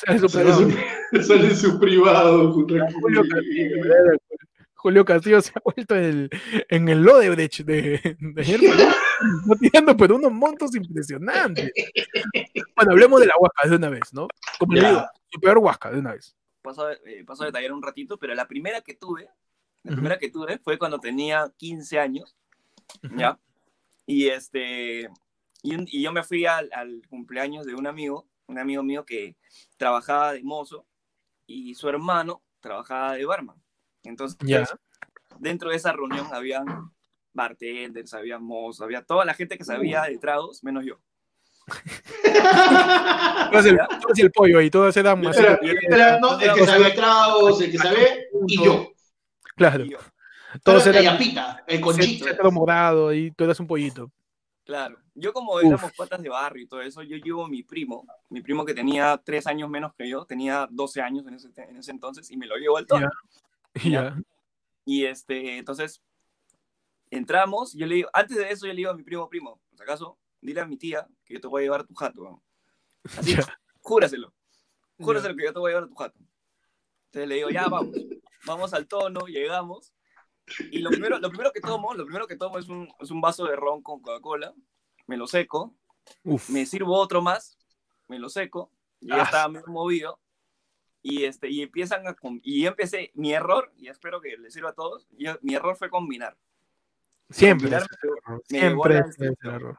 [0.06, 0.70] Eso, Sale su,
[1.22, 2.52] sale su privado.
[2.52, 2.86] Julio
[3.28, 4.18] Castillo, ¿verdad?
[4.82, 6.30] Julio Castillo se ha vuelto en el,
[6.68, 8.90] en el Odebrecht de, de ayer, ¿no?
[9.46, 11.70] No tirando, pero unos montos impresionantes.
[12.76, 14.26] Bueno, hablemos de la huasca de una vez, ¿no?
[14.58, 16.34] Como le digo, su peor huasca de una vez.
[16.62, 19.28] Paso, a- eh, paso a detallar un ratito, pero la primera que tuve,
[19.82, 22.34] la primera que tuve fue cuando tenía 15 años,
[23.16, 23.38] ¿ya?
[24.06, 25.08] Y este,
[25.62, 29.04] y, un- y yo me fui al, al cumpleaños de un amigo, un amigo mío
[29.04, 29.36] que
[29.76, 30.86] trabajaba de mozo
[31.46, 33.59] y su hermano trabajaba de barman.
[34.04, 34.66] Entonces, Ya.
[35.38, 36.66] dentro de esa reunión habían
[37.32, 40.98] bartenders, había mozos, había toda la gente que sabía de tragos, menos yo.
[43.50, 43.78] Tú eres el,
[44.24, 45.36] el pollo ahí, todos eran más.
[45.36, 48.88] Espera, espera, no, el que sabe tragos, el que sabe, y yo.
[49.56, 49.98] Claro, Y yo,
[50.62, 52.24] todos la eran yapita, el conchito.
[52.24, 54.10] cetro morado y tú eras un pollito.
[54.64, 55.64] Claro, yo como Uf.
[55.64, 58.72] éramos patas de barrio y todo eso, yo llevo a mi primo, mi primo que
[58.74, 62.36] tenía tres años menos que yo, tenía 12 años en ese, en ese entonces y
[62.36, 63.08] me lo llevo al tono.
[63.84, 64.20] Ya.
[64.84, 66.02] Y este, entonces
[67.10, 69.76] entramos, yo le digo, antes de eso yo le digo a mi primo, primo, por
[69.76, 72.22] si acaso, dile a mi tía que yo te voy a llevar a tu jato.
[72.22, 72.42] weón".
[73.16, 73.60] Así, Ya.
[73.80, 74.32] júraselo,
[74.98, 76.18] júraselo que yo te voy a llevar a tu jato.
[77.06, 77.96] Entonces le digo, ya vamos,
[78.46, 79.92] vamos al tono, llegamos.
[80.70, 83.20] Y lo primero, lo primero que tomo, lo primero que tomo es un, es un
[83.20, 84.52] vaso de ron con Coca-Cola,
[85.06, 85.76] me lo seco,
[86.24, 86.50] Uf.
[86.50, 87.56] me sirvo otro más,
[88.08, 89.24] me lo seco, y ya Ah.
[89.24, 90.18] estaba medio movido,
[91.02, 94.70] y, este, y empiezan a, y yo empecé, mi error, y espero que le sirva
[94.70, 96.36] a todos, yo- mi error fue combinar,
[97.30, 97.70] Siempre.
[97.70, 97.86] combinar
[98.48, 99.78] me llevó Siempre es el error.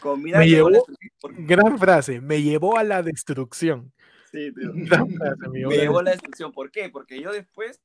[0.00, 0.86] combinar Me me llevó la llevó-
[1.46, 3.92] Gran frase, me llevó a la destrucción.
[4.30, 4.70] sí, tío.
[4.74, 6.88] Gran frase, me llevó me a la llevó la destrucción, ¿por qué?
[6.90, 7.80] Porque yo después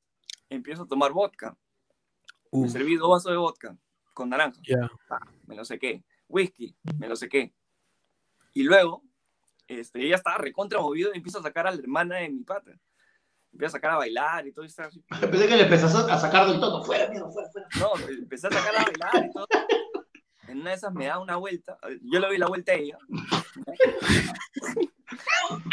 [0.48, 1.56] empiezo a tomar vodka,
[2.50, 3.76] me Uf, serví dos vasos de vodka
[4.12, 4.90] con naranja, ya.
[5.46, 7.52] me lo sequé, whisky, me lo sequé,
[8.52, 9.02] y luego,
[9.68, 12.72] este, ella estaba recontra movido y empiezo a sacar a la hermana de mi pata,
[13.52, 16.18] empieza a sacar a bailar y todo, y estaba así, Pensé que le empezás a
[16.18, 16.82] sacar del tono.
[16.84, 17.68] Fuera, mierda, fuera, fuera.
[17.78, 19.46] No, empecé a sacar a bailar y todo.
[20.48, 21.78] En una de esas me da una vuelta.
[22.02, 22.98] Yo le doy la vuelta a ella.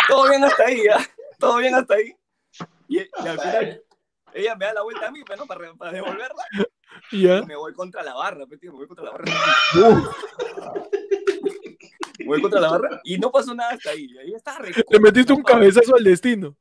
[0.08, 0.98] Todo bien hasta ahí, ¿ya?
[1.40, 2.16] Todo bien hasta ahí.
[2.88, 3.84] Y, y al final,
[4.34, 5.46] ella me da la vuelta a mí, pues, ¿no?
[5.46, 6.44] Para, para devolverla.
[7.12, 9.26] Y me voy contra la barra, pues, tío, me voy contra la barra.
[9.76, 9.82] Me
[12.26, 14.08] voy contra la barra y no pasó nada hasta ahí.
[14.18, 16.56] Ahí estaba re- le metiste un cabezazo al destino.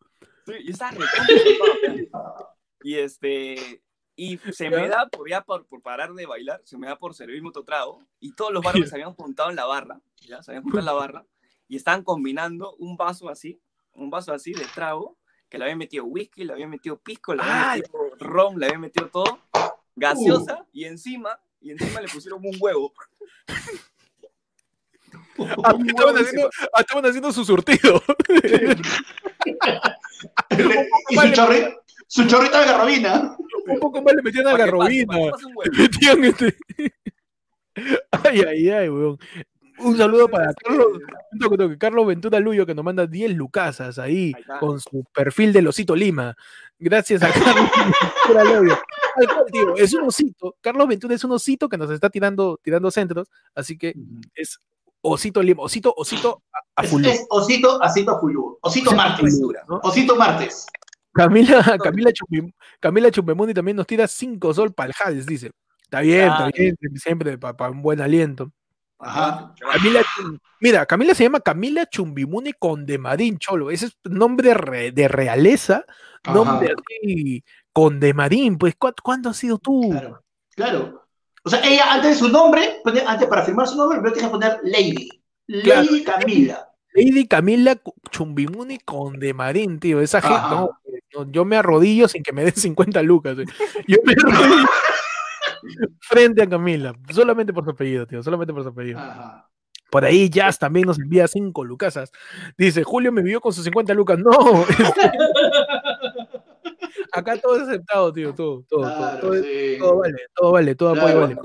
[0.47, 1.27] Sí, y estaba recontra
[2.83, 3.83] Y este.
[4.17, 7.15] Y se me da por ya por, por parar de bailar, se me da por
[7.15, 8.05] servirme otro trago.
[8.19, 10.87] Y todos los barros se habían juntado en la barra, ya, se habían juntado en
[10.87, 11.27] la barra.
[11.69, 13.63] Y estaban combinando un vaso así,
[13.95, 15.17] un vaso así de trago,
[15.49, 17.77] que le habían metido whisky, le habían metido pisco, le habían ¡Ah!
[17.77, 19.39] metido ron, le habían metido todo,
[19.97, 22.93] gaseosa, y encima, y encima le pusieron un huevo.
[25.65, 28.03] Ah, estaban, haciendo, ah, estaban haciendo su surtido.
[31.09, 33.37] Y su chorrito, su chorrito de garrobina.
[33.67, 35.17] un poco más le metían a garrobina.
[35.77, 36.57] Metían este.
[38.25, 39.19] Ay, ay, ay, weón.
[39.79, 45.05] Un saludo para Carlos, Carlos Ventura Luyo que nos manda 10 lucasas ahí con su
[45.15, 46.37] perfil del Osito Lima.
[46.79, 47.71] Gracias a Carlos
[48.27, 48.79] Ventura Luyo.
[49.17, 50.57] Tal cual, tío, es un osito.
[50.61, 53.95] Carlos Ventura es un osito que nos está tirando, tirando centros, así que
[54.35, 54.59] es
[55.03, 58.59] osito lima, osito, osito a, a Es, osito, osito fulú.
[58.63, 59.41] Osito martes.
[59.69, 59.81] ¿no?
[59.83, 60.67] Osito martes.
[61.13, 65.51] Camila, Camila, Chupim- Camila Chupemundi también nos tira 5 sol para el Hades, dice.
[65.83, 66.53] Está bien, está Claro.
[66.57, 68.53] bien, siempre para un buen aliento.
[69.01, 69.55] Ajá.
[69.73, 70.03] Camila,
[70.61, 73.71] mira, Camila se llama Camila Chumbimuni Condemarín, cholo.
[73.71, 75.85] Ese es nombre re- de realeza,
[76.33, 76.77] nombre Ajá.
[77.03, 78.59] así, Condemarín.
[78.59, 79.89] Pues, ¿cu- ¿cuándo has sido tú?
[79.91, 80.23] Claro.
[80.55, 81.09] Claro.
[81.45, 84.33] O sea, ella antes de su nombre, antes para firmar su nombre, primero tiene que
[84.33, 85.09] poner Lady.
[85.63, 85.83] Claro.
[85.83, 86.69] Lady Camila.
[86.95, 90.01] Lady Camila Chumbimuni Condemarín, tío.
[90.01, 90.71] Esa gente, no,
[91.15, 93.39] no, yo me arrodillo sin que me den 50 lucas.
[93.39, 93.45] eh.
[93.87, 94.69] Yo me arrodillo
[96.01, 98.99] frente a Camila, solamente por su apellido, tío, solamente por su apellido.
[98.99, 99.47] Ajá.
[99.91, 102.13] Por ahí Jazz también nos envía 5 lucasas.
[102.57, 104.19] Dice, Julio me vio con sus 50 lucas.
[104.21, 105.11] No, este,
[107.13, 109.77] acá todo es aceptado, tío, todo, todo, todo, Claro, todo, sí.
[109.79, 111.21] todo vale, todo vale, todo apoyo Claro.
[111.21, 111.37] vale.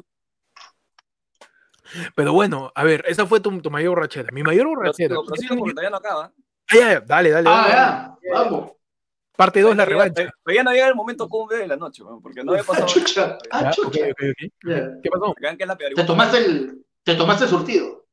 [2.15, 4.29] Pero bueno, a ver, esa fue tu, tu mayor borrachera.
[4.31, 5.15] Mi mayor borrachera.
[5.25, 6.33] prosigo porque todavía no acaba.
[6.67, 7.49] Ah, ya, ya, dale, dale.
[7.49, 7.73] dale.
[7.73, 8.33] Ah, ya.
[8.33, 8.71] Vamos.
[9.37, 10.31] Parte 2, la revancha.
[10.43, 12.87] Todavía no llega el momento cumbre de la noche, weón, porque no había Ah, pasado.
[12.87, 13.37] chucha.
[13.51, 14.05] Ah, Ya, ok, chucha.
[14.05, 14.51] ok, ok.
[14.63, 15.01] Ya.
[15.03, 15.35] ¿Qué pasó?
[15.95, 18.05] Te tomaste el, te tomaste el surtido.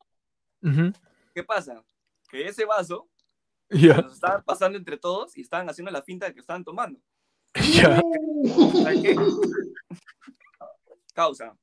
[0.62, 0.92] Ujú.
[1.34, 1.82] ¿Qué pasa?
[2.28, 3.08] Que ese vaso
[3.70, 7.00] nos estaban pasando entre todos y estaban haciendo la finta de que estaban tomando.
[7.54, 8.00] Ya.
[8.82, 9.16] ¿Sabes qué?
[11.14, 11.56] Causa.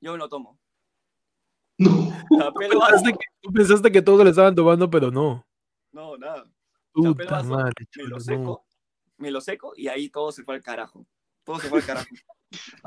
[0.00, 0.58] Yo me lo tomo.
[1.78, 1.90] No.
[2.30, 2.54] Vaso.
[2.54, 5.46] Pensaste que, tú pensaste que todos le estaban tomando, pero no.
[5.92, 6.44] No, nada.
[6.92, 8.20] Puta vaso, madre, Me lo no.
[8.20, 8.66] seco.
[9.18, 11.06] Me lo seco y ahí todo se fue al carajo.
[11.44, 12.06] Todo se fue al carajo.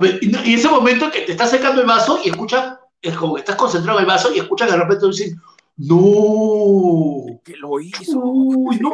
[0.01, 3.58] Y ese momento que te estás secando el vaso y escuchas, es como que estás
[3.58, 5.36] concentrado en el vaso y escuchas que de repente dicen,
[5.75, 7.39] ¡No!
[7.43, 8.19] ¿Qué lo hizo?
[8.19, 8.89] ¡Uy, no!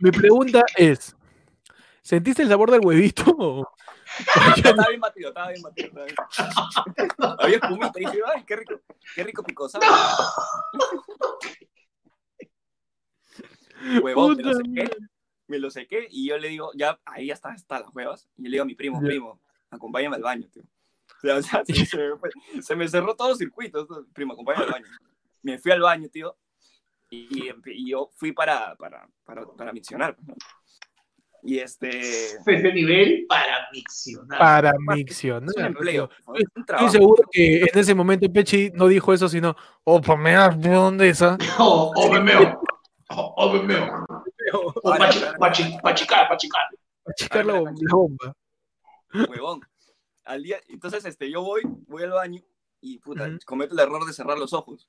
[0.00, 1.14] Mi pregunta es:
[2.02, 3.70] ¿sentiste el sabor del huevito?
[4.56, 5.88] Estaba bien batido, estaba bien batido.
[5.88, 6.16] estaba bien.
[7.38, 8.80] Había espumita y dije, ay, qué rico,
[9.14, 9.78] qué rico picosa.
[14.02, 14.90] Huevón, me lo sequé,
[15.46, 18.28] me lo sequé y yo le digo, ya, ahí ya está, está las huevas.
[18.36, 20.64] Y yo le digo a mi primo, primo, acompáñame al baño, tío.
[20.64, 21.98] O sea, o sea, se, se
[22.56, 24.06] me se me cerró todos los circuitos, ¿no?
[24.12, 24.86] primo, acompáñame al baño.
[25.42, 26.36] Me fui al baño, tío,
[27.10, 30.16] y, y yo fui para, para, para, para miccionar.
[30.26, 30.34] ¿no?
[31.42, 31.88] Y este...
[31.88, 34.38] Ese nivel para miccionar.
[34.38, 35.54] Para Es un miccionar.
[35.58, 36.16] empleo, tío.
[36.26, 36.34] ¿no?
[36.36, 40.16] es un Estoy seguro que en ese momento Pechi no dijo eso, sino, oh, pa'
[40.16, 41.36] mear, ¿de dónde es esa?
[41.58, 42.60] O, o memeo.
[43.10, 44.06] O, o memeo.
[44.52, 46.62] O ahora, pachi- pachicar, pachicar.
[47.04, 48.34] Para checar la, Ahora, la bomba.
[49.28, 49.60] huevón.
[50.24, 52.42] Al día, entonces, este, yo voy, voy al baño
[52.80, 54.88] y puta, cometo el error de cerrar los ojos.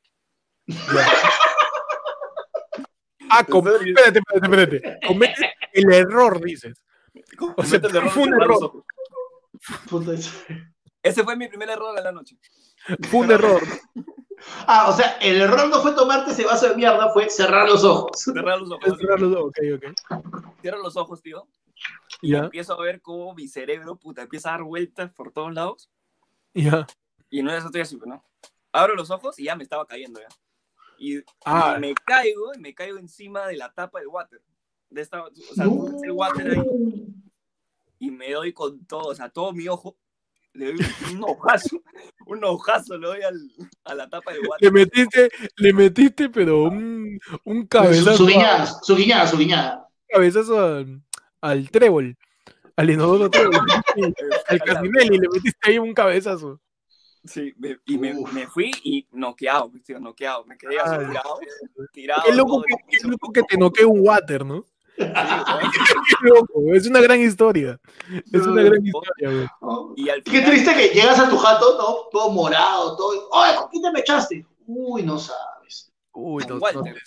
[3.31, 4.99] Ah, espérate, espérate, espérate.
[5.07, 6.83] Comete el error, dices.
[7.37, 8.83] Cometo sea, el error fue un error.
[10.13, 12.37] ese- Ese fue mi primer error de la noche.
[13.09, 13.61] Fue un error.
[14.67, 17.83] Ah, o sea, el error no fue tomarte ese vaso de mierda, fue cerrar los
[17.83, 18.11] ojos.
[18.19, 18.97] Cerrar los ojos.
[18.99, 19.51] Cerrar los ojos.
[19.51, 20.53] Ok, ok.
[20.61, 21.47] Cierro los ojos, tío.
[22.21, 25.53] Y Ya, empiezo a ver cómo mi cerebro, puta, empieza a dar vueltas por todos
[25.53, 25.89] lados.
[26.53, 26.85] ya.
[27.29, 28.23] Y de esas estoy así, ¿no?
[28.73, 30.27] Abro los ojos y ya me estaba cayendo ya.
[31.03, 31.73] Y, Ah.
[31.77, 34.39] y me caigo, y me caigo encima de la tapa del water.
[34.89, 35.87] De esta, o sea, No.
[36.03, 37.05] el water ahí.
[37.97, 39.95] y me doy con todo, o sea, todo mi ojo,
[40.53, 41.81] le doy un ojazo,
[42.27, 43.39] un ojazo le doy al,
[43.85, 44.71] a la tapa del Le water.
[44.73, 49.87] metiste, le metiste, pero un, un Su, cabezazo, su guiñada, su guiñada, su guiñada.
[50.07, 51.01] cabezazo al,
[51.41, 52.15] al trébol,
[52.75, 53.53] al inodoro trébol,
[54.49, 56.59] al Casinelli, le metiste ahí un cabezazo.
[57.23, 61.39] Sí, me- y me, me fui y noqueado, pues, tío, noqueado, me quedé así tirado,
[61.93, 62.23] tirado.
[62.25, 64.65] Qué loco todo que, qué loco que te noquee un water, ¿no?
[64.97, 65.03] Sí,
[66.21, 67.79] loco, es una gran historia.
[68.31, 69.47] Es una gran historia, güey.
[69.61, 69.93] ¿no?
[69.95, 72.09] y al Qué triste que llegas a tu jato, ¿no?
[72.11, 73.29] Todo morado, todo.
[73.31, 74.45] ¡Oye, ¿con quién te me echaste?
[74.65, 75.91] Uy, no sabes.
[76.13, 77.01] Uy, con no, Walter,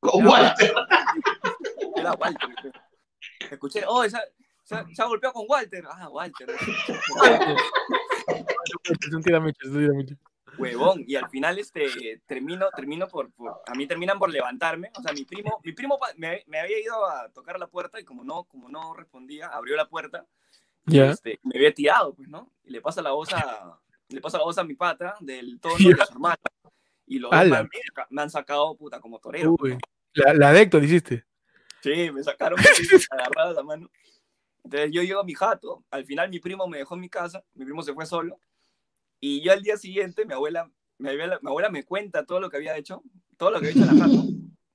[0.00, 0.74] Con Walter.
[1.96, 2.48] era Walter.
[3.50, 4.22] Escuché, oh, esa,
[4.88, 5.84] se, se ha golpeado con Walter.
[5.90, 6.48] Ah, Walter.
[9.06, 10.14] Es un tiramecho, es un tiramecho.
[10.56, 11.04] Huevón.
[11.06, 14.90] Y al final este, termino, termino por, por- A mí terminan por levantarme.
[14.96, 18.04] O sea, mi primo, mi primo me, me había ido a tocar la puerta y
[18.04, 20.26] como no, como no respondía, abrió la puerta.
[20.86, 21.10] y, Ya.
[21.10, 22.50] Este, me había tirado, pues, ¿no?
[22.64, 25.74] Y le pasa la voz a, le pasa la voz a mi pata del tono
[25.78, 25.88] Ya.
[25.90, 26.36] de su hermano.
[27.06, 27.30] Y los
[28.10, 29.56] me han, sacado, puta, como torero.
[29.58, 29.76] Uy,
[30.14, 31.26] la, la de Héctor hiciste.
[31.82, 32.58] Sí, me sacaron
[33.10, 33.90] agarrada la mano.
[34.64, 37.44] Entonces yo llego a mi jato, al final mi primo me dejó en mi casa,
[37.54, 38.38] mi primo se fue solo,
[39.20, 42.50] y yo al día siguiente mi abuela, mi abuela, mi abuela me cuenta todo lo
[42.50, 43.02] que había hecho,
[43.36, 44.22] todo lo que había hecho en la jato,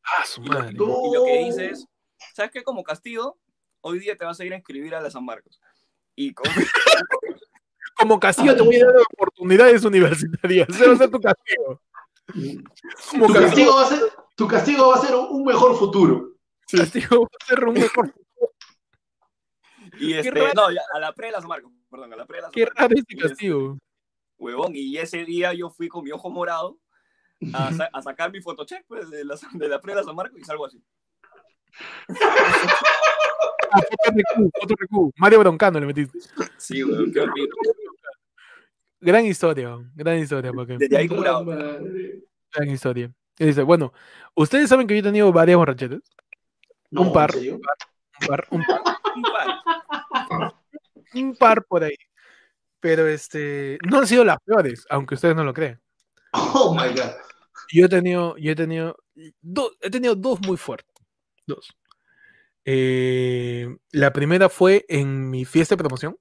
[0.04, 0.74] Ah, su y lo, madre.
[0.74, 0.86] No.
[1.06, 1.88] y lo que dice es,
[2.34, 2.64] ¿sabes qué?
[2.64, 3.38] Como castigo,
[3.82, 5.60] hoy día te vas a ir a inscribir a la San Marcos.
[6.16, 6.50] Y como,
[8.00, 10.70] Como Castillo te voy a dar oportunidades universitarias.
[10.70, 11.82] Ese va a ser tu castigo.
[13.10, 14.00] Como Tu castigo, va a ser,
[14.38, 16.34] tu castigo va a ser un, mejor futuro.
[16.72, 18.14] castigo va a ser un mejor.
[20.00, 22.38] Y este, no, ya, a la pre de la San Marcos, perdón, a la pre
[22.38, 22.80] de la San Qué Marcos.
[22.82, 23.78] raro este Y este, castigo.
[24.38, 26.78] huevón, y ese día yo fui con mi ojo morado
[27.54, 30.16] a, sa- a sacar mi fotocheck pues, de, la, de la pre de la San
[30.16, 30.82] Marcos y salgo así.
[33.72, 35.12] Ah, RQ, foto RQ.
[35.18, 36.18] Mario Broncano le metiste.
[36.58, 37.50] Sí, huevón, qué horrible.
[39.02, 40.52] Gran historia, gran historia.
[40.52, 40.78] Porque...
[40.78, 41.44] Desde ahí curado.
[41.46, 42.24] Madre.
[42.54, 43.12] Gran historia.
[43.38, 43.94] Y dice, bueno,
[44.36, 46.02] ustedes saben que yo he tenido varias borracheras.
[46.92, 47.30] No, Un par.
[47.36, 47.60] ¿en serio?
[48.22, 48.82] Un par, un par,
[49.16, 49.22] Un
[50.30, 50.56] par.
[51.14, 51.96] un par por ahí.
[52.80, 55.82] Pero este, no han sido las peores, aunque ustedes no lo crean.
[56.34, 57.12] Oh my god.
[57.72, 58.98] Yo he tenido, yo he tenido,
[59.42, 60.94] dos, he tenido dos muy fuertes.
[61.46, 61.76] Dos.
[62.66, 66.18] Eh, la primera fue en mi fiesta de promoción.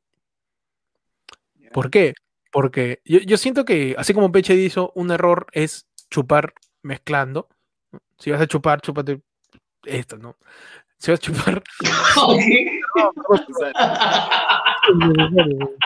[1.73, 2.15] ¿Por qué?
[2.51, 7.49] Porque yo, yo siento que, así como Peche hizo, un error es chupar mezclando.
[8.19, 9.23] Si vas a chupar, chúpate
[9.85, 10.37] esto, ¿no?
[10.99, 11.63] Si vas a chupar.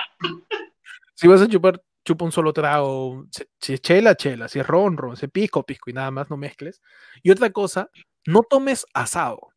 [1.14, 3.27] Si vas a chupar, chupa un solo trago.
[3.61, 4.48] Si- es chela, chela.
[4.48, 5.16] Si es ron, ron.
[5.16, 5.90] Si es pisco, pisco.
[5.90, 6.81] Y nada más, no mezcles.
[7.22, 7.90] Y otra cosa,
[8.27, 9.48] no tomes asado.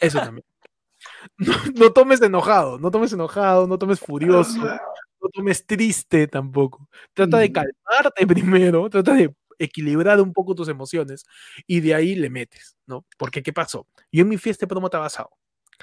[0.00, 0.44] Eso también.
[1.38, 6.88] No, no tomes enojado, no tomes enojado, no tomes furioso, no tomes triste tampoco.
[7.12, 7.52] Trata de Mm.
[7.52, 11.24] calmarte primero, trata de equilibrar un poco tus emociones
[11.66, 13.04] y de ahí le metes, ¿no?
[13.18, 13.86] Porque, ¿qué pasó?
[14.12, 15.30] Yo en mi fiesta de promo estaba asado.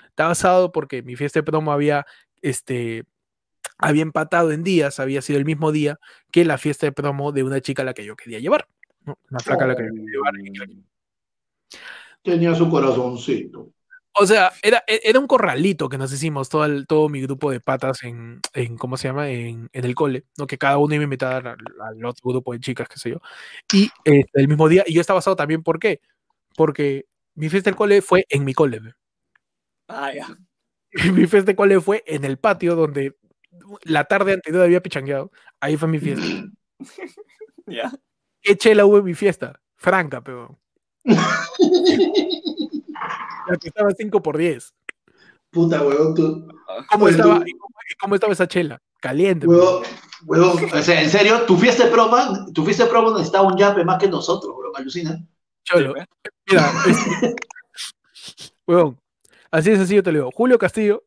[0.07, 2.05] Estaba asado porque mi fiesta de promo había,
[2.41, 3.03] este,
[3.77, 5.99] había empatado en días, había sido el mismo día
[6.31, 8.67] que la fiesta de promo de una chica a la que yo quería llevar,
[9.05, 9.17] ¿no?
[9.29, 10.33] Una flaca a la que yo quería llevar.
[12.21, 13.73] Tenía su corazoncito.
[14.19, 17.49] O sea, era, e- era un corralito que nos hicimos, todo, el- todo mi grupo
[17.51, 19.29] de patas en, en ¿cómo se llama?
[19.29, 20.47] En, en el cole, ¿no?
[20.47, 23.21] Que cada uno iba a invitar al, al otro grupo de chicas, qué sé yo.
[23.73, 26.01] Y este, el mismo día, y yo estaba basado también, ¿por qué?
[26.57, 28.81] Porque mi fiesta del cole fue en mi cole.
[29.87, 30.27] ah, ya.
[31.13, 33.15] mi fiesta del cole fue en el patio donde
[33.83, 35.31] la tarde anterior había pichangueado.
[35.61, 36.25] Ahí fue mi fiesta.
[37.67, 37.91] Ya.
[38.41, 39.61] ¿Qué chela hubo en mi fiesta?
[39.77, 40.59] Franca, pero.
[43.47, 44.73] La que estaba 5 por 10.
[45.51, 46.47] Puta, huevón, tú.
[46.89, 47.45] ¿Cómo Oye, estaba, tú-
[47.99, 48.81] cómo, esa chela?
[49.01, 49.47] Caliente.
[49.47, 49.59] pues.
[50.39, 52.17] O sea, en serio, tu fiesta de promo,
[52.53, 55.19] tu fiesta de promo necesitaba un yape más que nosotros, huevón, alucina.
[55.63, 55.93] Cholo.
[56.49, 57.35] Mira, este-
[58.67, 58.99] huevón,
[59.49, 60.31] así de sencillo te lo digo.
[60.31, 61.03] Julio Castillo.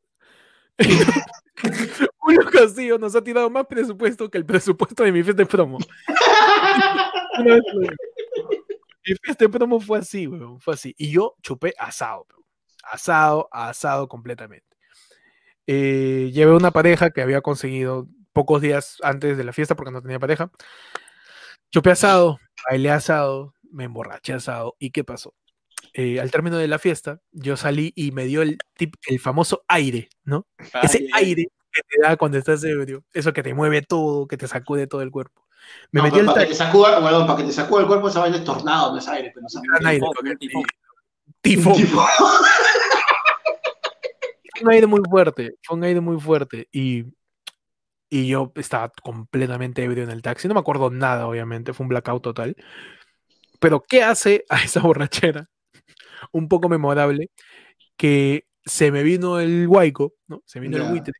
[2.18, 5.78] Julio Castillo nos ha tirado más presupuesto que el presupuesto de mi fiesta de promo.
[9.06, 9.44] Una vez te lo digo.
[9.44, 10.28] Mi fiesta de promo fue así,
[10.60, 10.94] fue así.
[10.98, 12.26] Y yo chupé asado,
[12.90, 14.66] asado, asado completamente.
[15.66, 20.02] Eh, llevé una pareja que había conseguido pocos días antes de la fiesta porque no
[20.02, 20.50] tenía pareja.
[21.70, 22.38] Chupé asado,
[22.70, 24.76] bailé asado, me emborraché asado.
[24.78, 25.34] ¿Y qué pasó?
[25.92, 29.64] Eh, al término de la fiesta, yo salí y me dio el, tip, el famoso
[29.68, 30.46] aire, ¿no?
[30.82, 34.36] Ese Ay, aire que te da cuando estás ebrio, eso que te mueve todo, que
[34.36, 35.46] te sacude todo el cuerpo.
[35.92, 38.08] Me No, metí el para, que te sacuda, huevón, para que te sacuda el cuerpo
[38.08, 40.62] esa vaina es tornado, no es aire, pero no gran aire, tifón, porque- tifón.
[41.40, 41.74] tifón.
[41.74, 42.04] Tipo,
[44.56, 47.04] Fue un aire muy fuerte, fue un aire muy fuerte y,
[48.08, 51.88] y yo estaba completamente ebrio en el taxi, no me acuerdo nada, obviamente, fue un
[51.88, 52.56] blackout total.
[53.60, 55.48] Pero ¿qué hace a esa borrachera?
[56.32, 57.30] Un poco memorable,
[57.96, 60.42] que se me vino el guayco, ¿no?
[60.46, 60.84] Se vino Ya.
[60.84, 61.12] el buitre.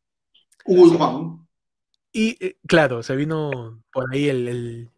[0.67, 1.44] Uy, Juan.
[2.17, 4.91] Y eh, claro, se vino por ahí el, el,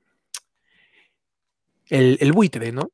[1.89, 2.91] el, el buitre, ¿no?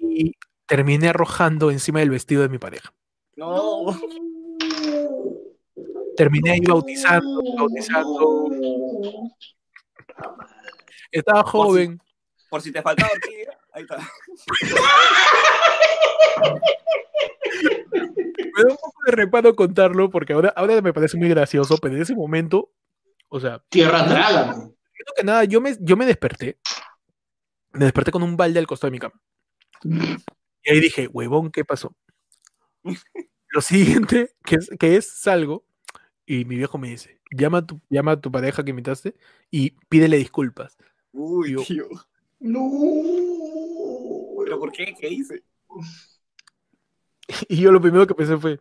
[0.00, 2.94] Y terminé arrojando encima del vestido de mi pareja.
[3.34, 3.86] No,
[6.16, 8.50] Terminé ahí bautizando, bautizando.
[11.10, 12.00] Estaba joven.
[12.48, 13.98] por si te faltaba orquídea, ahí está.
[18.38, 21.94] Me da un poco de reparo contarlo porque ahora, ahora me parece muy gracioso, pero
[21.94, 22.70] en ese momento,
[23.28, 24.52] o sea, Tierra traga.
[24.52, 26.58] primero que nada, yo me, yo me desperté.
[27.72, 29.20] Me desperté con un balde al costado de mi cama.
[29.84, 31.94] Y ahí dije, huevón, ¿qué pasó?
[33.50, 35.64] Lo siguiente que es, que es salgo
[36.26, 39.14] y mi viejo me dice, llama a tu, llama a tu pareja que invitaste
[39.50, 40.76] y pídele disculpas.
[41.12, 41.86] Uy, Yo- tío.
[42.40, 42.70] No.
[44.44, 44.94] ¿Pero por qué?
[44.98, 45.42] ¿Qué hice?
[47.48, 48.58] Y yo lo primero que pensé fue,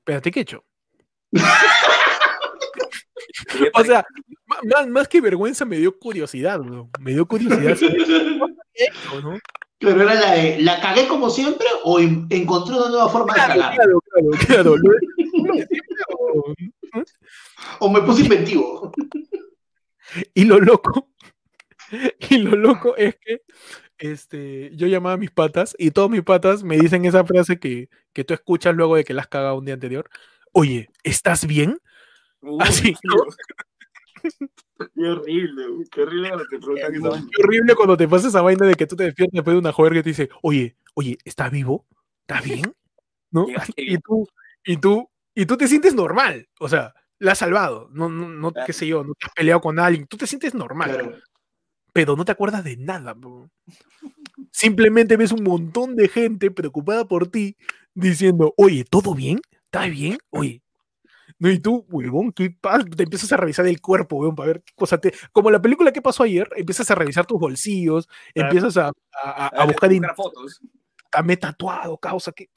[0.00, 0.64] espérate, ¿qué he hecho?
[3.74, 4.04] O sea,
[4.64, 6.90] más, más que vergüenza me dio curiosidad, weón.
[7.00, 7.76] Me dio curiosidad.
[9.22, 9.38] ¿no?
[9.78, 13.40] Pero era la de, ¿la cagué como siempre o en- encontré una nueva forma de
[13.40, 13.74] cagar?
[13.74, 14.76] claro, claro, claro.
[14.76, 14.92] Lo-
[15.46, 16.54] lo de siempre, o-
[17.78, 18.92] O me puse inventivo.
[20.34, 21.08] Y lo loco,
[22.28, 23.42] y lo loco es que
[23.98, 27.88] este, yo llamaba a mis patas y todos mis patas me dicen esa frase que,
[28.12, 30.10] que tú escuchas luego de que la has cagado un día anterior.
[30.52, 31.78] Oye, ¿estás bien?
[32.42, 32.94] Uy, Así.
[34.94, 37.26] Qué horrible, uy, qué horrible cuando te preguntan esa vaina.
[37.36, 39.72] Qué horrible cuando te pasa esa vaina de que tú te despiertas después de una
[39.72, 41.86] joder que te dice, oye, oye, ¿estás vivo?
[42.26, 42.74] ¿Estás bien?
[43.30, 43.46] ¿No?
[43.76, 44.26] Y tú,
[44.64, 46.48] y tú, y tú te sientes normal.
[46.60, 47.88] O sea, la has salvado.
[47.92, 48.66] No, no, no, Claro.
[48.66, 50.06] qué sé yo, no te has peleado con alguien.
[50.06, 50.90] Tú te sientes normal.
[50.92, 51.16] Claro.
[51.92, 53.14] pero no te acuerdas de nada.
[53.14, 53.50] po.
[54.52, 57.56] Simplemente ves un montón de gente preocupada por ti
[57.94, 59.40] diciendo, oye, ¿todo bien?
[59.72, 60.18] ¿Estás bien?
[60.30, 60.62] Oye.
[61.38, 62.84] No, y tú, huevón, ¿qué pasa?
[62.84, 65.14] Te empiezas a revisar el cuerpo, huevón, para ver qué cosa te.
[65.30, 68.48] Como la película que pasó ayer, empiezas a revisar tus bolsillos, Claro.
[68.50, 70.60] empiezas a, a- a- a buscar, in- fotos.
[71.28, 72.50] he tatuado, causa que.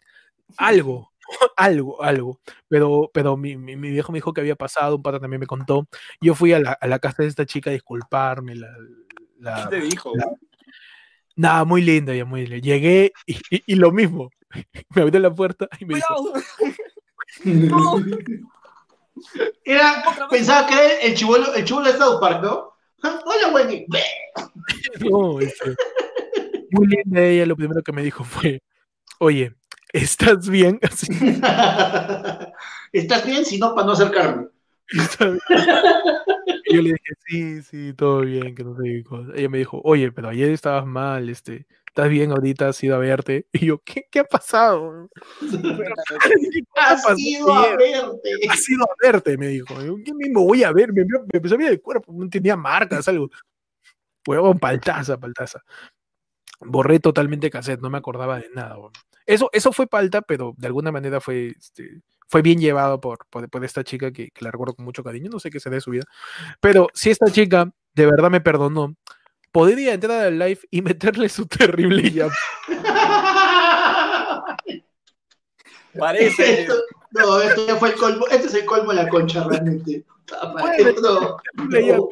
[0.58, 1.12] Algo,
[1.56, 2.40] algo, algo.
[2.68, 5.48] Pero, pero mi, mi, mi viejo me dijo que había pasado, un pata también me
[5.48, 5.88] contó.
[6.20, 8.76] Yo fui a la, a la casa de esta chica a disculparme, la,
[9.38, 10.14] la- ¿Qué te dijo?
[10.16, 10.26] la-
[11.36, 12.64] Nada, muy linda, ya muy linda.
[12.64, 14.30] Llegué y, y- y lo mismo.
[14.96, 16.34] Me abrió la puerta y me dijo.
[19.66, 22.74] Era, pensaba que era el chivolo, el chivolo de South Park, ¿no?
[23.04, 23.86] Hola, Wendy.
[25.00, 25.76] no, este,
[26.72, 27.46] muy linda ella.
[27.46, 28.62] Lo primero que me dijo fue,
[29.20, 29.54] oye,
[29.94, 30.80] ¿estás bien?
[30.84, 31.08] Así,
[32.92, 33.46] ¿Estás bien?
[33.46, 34.48] Si no, para no acercarme.
[36.72, 39.32] yo le dije, sí, sí, todo bien, que no sé qué cosa.
[39.36, 42.68] Ella me dijo, oye, pero ayer estabas mal, este, ¿estás bien ahorita?
[42.68, 43.48] ¿Has ido a verte?
[43.54, 45.10] Y yo, ¿qué, qué ha pasado?
[45.40, 48.30] ¿Qué Has ido a verte.
[48.50, 49.82] Has ido a verte, me dijo.
[49.84, 50.94] Yo, ¿Qué mismo voy a ver?
[50.94, 53.30] Me, me empezó a mirar el cuerpo, no tenía marcas, algo.
[54.28, 55.62] Huevón, paltaza, paltaza.
[56.62, 58.78] Borré totalmente cassette, no me acordaba de nada.
[59.26, 63.50] Eso, eso fue palta, pero de alguna manera fue, este, fue bien llevado por, por,
[63.50, 65.82] por esta chica que, que la recuerdo con mucho cariño, no sé qué será de
[65.82, 66.06] su vida.
[66.60, 68.96] Pero si esta chica de verdad me perdonó,
[69.52, 72.36] podría entrar al live y meterle su terrible llamada.
[76.00, 76.62] Parece.
[76.62, 76.74] Esto-
[77.12, 78.26] no, esto ya fue el colmo.
[78.32, 80.04] Este es el colmo de la concha, realmente.
[81.02, 81.38] No,
[81.70, 82.10] no.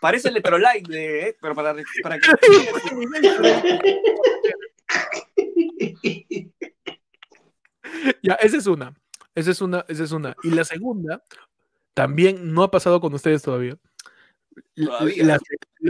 [0.00, 0.34] Parece el
[0.82, 1.28] de.
[1.28, 2.28] eh, Pero para, para que.
[8.22, 8.94] Ya, esa es una.
[9.36, 10.34] Esa es una, esa es una.
[10.42, 11.22] Y la segunda,
[11.94, 13.76] también no ha pasado con ustedes todavía.
[14.74, 15.24] Todavía.
[15.24, 15.38] la-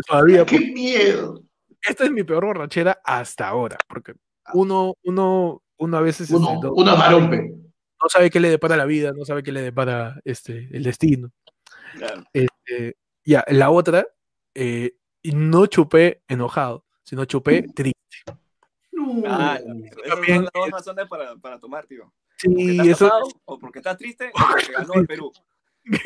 [0.06, 1.42] todavía, Qué porque miedo.
[1.80, 4.14] esta es mi peor borrachera hasta ahora, porque
[4.52, 7.38] uno, uno, uno a veces Uno, este, no, uno es varón, pe.
[8.02, 11.30] no sabe qué le depara la vida, no sabe qué le depara este, el destino.
[11.96, 12.24] Claro.
[12.32, 14.06] Este, ya, la otra,
[14.54, 17.94] eh, no chupé enojado, sino chupé triste.
[18.90, 19.22] No.
[19.26, 22.12] Ah, son las dos razones para, para tomar, tío.
[22.42, 25.32] Porque Sí, estás eso casado, o porque estás triste, o porque ganó el Perú.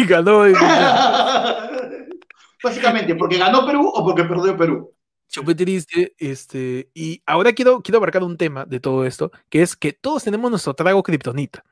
[0.09, 0.45] ganó.
[0.45, 0.55] el-
[2.63, 4.95] Básicamente, porque ganó Perú o porque perdió Perú.
[5.29, 9.77] Chupé triste, este, y ahora quiero, quiero abarcar un tema de todo esto, que es
[9.77, 11.65] que todos tenemos nuestro trago kriptonita.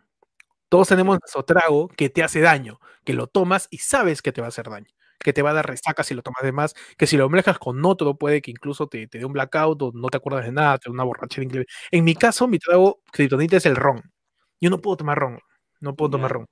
[0.68, 4.40] Todos tenemos nuestro trago que te hace daño, que lo tomas y sabes que te
[4.40, 4.86] va a hacer daño,
[5.18, 7.58] que te va a dar resaca si lo tomas de más, que si lo mezclas
[7.58, 10.52] con otro puede que incluso te, te dé un blackout o no te acuerdas de
[10.52, 11.66] nada, te dé una borrachera increíble.
[11.90, 14.02] En mi caso, mi trago kriptonita es el ron.
[14.60, 15.38] Yo no puedo tomar ron,
[15.80, 16.46] no puedo tomar ron.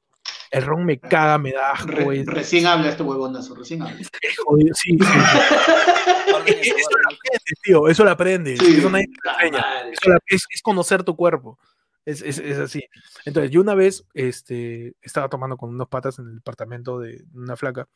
[0.51, 3.99] El ron me caga, me da asco, Re- es- recién habla este huevonazo, recién habla.
[4.01, 4.75] es jodido.
[4.75, 4.97] Sí, sí,
[6.47, 8.59] eso, lo aprendes, tío, eso lo aprendes.
[8.61, 9.61] Sí, Eso nadie te enseña.
[9.63, 9.91] madre.
[9.93, 11.59] Eso la- es, es conocer tu cuerpo.
[12.05, 12.85] Es, es- es así.
[13.25, 17.57] Entonces, yo una vez este, estaba tomando con unos patas en el departamento de una
[17.57, 17.89] flaca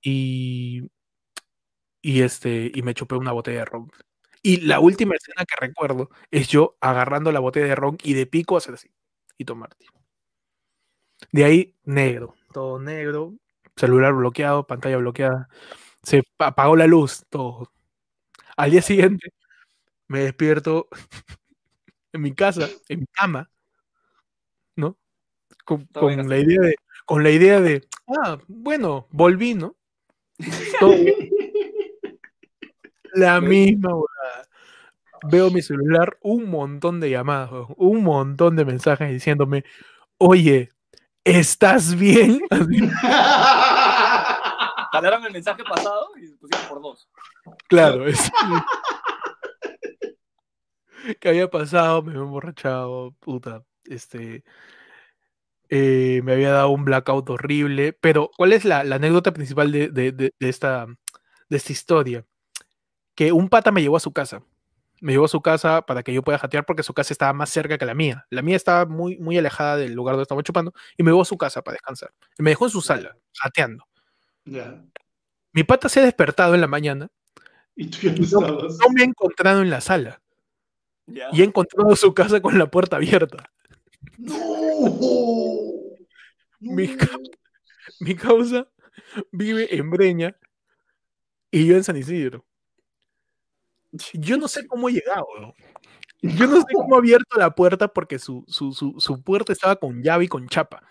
[0.00, 0.88] y,
[2.00, 3.90] y, este, y me chupé una botella de ron.
[4.40, 8.26] Y la última escena que recuerdo es yo agarrando la botella de ron y de
[8.26, 8.88] pico hacer así
[9.38, 9.74] y tomar.
[9.76, 9.90] tío.
[11.32, 13.34] De ahí, negro, todo negro,
[13.76, 15.48] celular bloqueado, pantalla bloqueada.
[16.02, 17.72] Se pa- apagó la luz, todo.
[18.56, 19.32] Al día siguiente
[20.08, 20.88] me despierto
[22.12, 23.50] en mi casa, en mi cama,
[24.76, 24.96] ¿no?
[25.64, 26.28] Con, así.
[26.28, 29.76] la idea de, con la idea de, ah, bueno, volví, ¿no?
[30.80, 30.94] Todo.
[33.14, 34.48] La misma volada.
[35.24, 39.64] Veo mi celular, un montón de llamadas, un montón de mensajes diciéndome,
[40.18, 40.70] oye,
[41.24, 42.40] ¿estás bien?
[44.92, 47.08] Jalaron el mensaje pasado y pusieron por dos.
[47.68, 48.30] claro, es-
[51.20, 52.02] ¿Qué había pasado?
[52.02, 53.62] Me había emborrachado, puta.
[53.84, 54.44] Este.
[55.70, 57.92] eh, me había dado un blackout horrible.
[57.92, 60.86] Pero, ¿cuál es la, la anécdota principal de, de- de- de esta,
[61.48, 62.24] de esta historia?
[63.14, 64.42] Que un pata me llevó a su casa,
[65.00, 67.50] me llevó a su casa para que yo pueda jatear porque su casa estaba más
[67.50, 68.26] cerca que la mía.
[68.30, 71.26] La mía estaba muy, muy alejada del lugar donde estaba chupando y me llevó a
[71.26, 72.12] su casa para descansar.
[72.38, 73.84] Y me dejó en su sala, jateando.
[74.44, 74.82] Ya.
[75.52, 77.08] Mi pata se ha despertado en la mañana
[77.76, 80.20] Y tú no me ha encontrado en la sala.
[81.06, 83.50] Y he encontrado su casa con la puerta abierta.
[84.18, 84.34] ¡No!
[86.60, 86.96] Mi No.
[86.96, 87.18] ca-
[88.00, 88.68] Mi causa
[89.32, 90.36] vive en Breña
[91.50, 92.44] y yo en San Isidro.
[94.14, 95.26] Yo no sé cómo he llegado.
[95.36, 95.54] weón.
[96.20, 99.76] Yo no sé cómo ha abierto la puerta porque su, su, su, su puerta estaba
[99.76, 100.82] con llave y con chapa.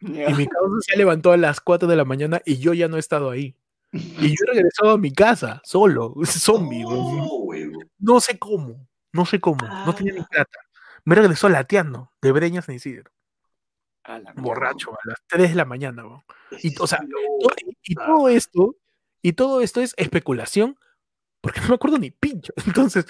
[0.00, 0.30] Ya.
[0.30, 2.96] Y mi causa se levantó a las 4 de la mañana y yo ya no
[2.96, 3.56] he estado ahí.
[3.92, 6.84] Y yo he regresado a mi casa, solo, zombie.
[6.84, 7.72] weón.
[7.72, 7.78] No.
[8.14, 10.58] No sé cómo, no sé cómo, no tenía ni plata.
[11.04, 13.10] Me regresó lateando de Breña San Isidro,
[14.04, 16.04] A la borracho, a las 3 de la mañana.
[16.62, 17.08] Y, o sea, No.
[17.40, 18.76] todo- y todo esto,
[19.22, 20.78] y todo esto es especulación,
[21.48, 22.52] porque no me acuerdo ni pincho.
[22.66, 23.06] Entonces,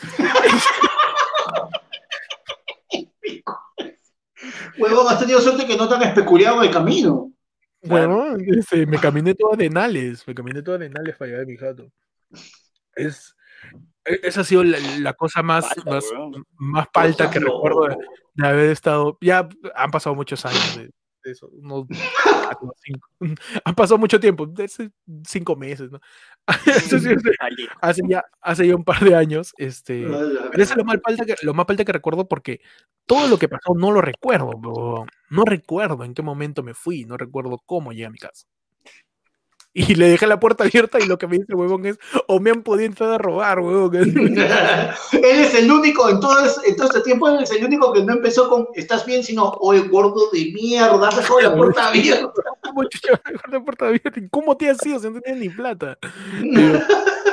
[4.79, 7.33] Huevón, has tenido suerte que no te han especulado el camino.
[7.83, 11.91] bueno, este, me caminé todo arenales, me caminé todo arenales para llegar a mi jato.
[12.95, 13.35] Es,
[14.05, 16.05] e- esa ha sido la, la cosa más, Palta, más,
[16.55, 17.97] más palta que recuerdo de,
[18.35, 19.19] de haber estado.
[19.21, 20.91] Ya han pasado muchos años de,
[21.29, 21.87] de eso, unos
[22.25, 23.09] cuatro, cinco.
[23.65, 24.69] Han pasado mucho tiempo, de
[25.25, 26.01] cinco meses, ¿no?
[27.81, 30.05] Hace- ya, hace ya un par de años, este.
[30.51, 32.61] Pero eso es lo más palta que, lo más palta que recuerdo porque
[33.07, 35.07] todo lo que pasó no lo recuerdo, bro.
[35.31, 38.47] No recuerdo en qué momento me fui, no recuerdo cómo llegué a mi casa.
[39.81, 42.41] Y le dejé la puerta abierta y lo que me dice el huevón es, o
[42.41, 43.95] me han podido entrar a robar, huevón.
[43.97, 46.35] él es el único, en todo,
[46.67, 49.23] en todo este tiempo, él es el único que no empezó con ¿estás bien?
[49.23, 52.33] Sino, oye, gordo de mierda, has dejado la puerta abierta.
[52.63, 54.19] ¿Cómo dejó la puerta abierta?
[54.21, 55.97] ¿Y ¿Cómo te has ido si no tenías ni plata?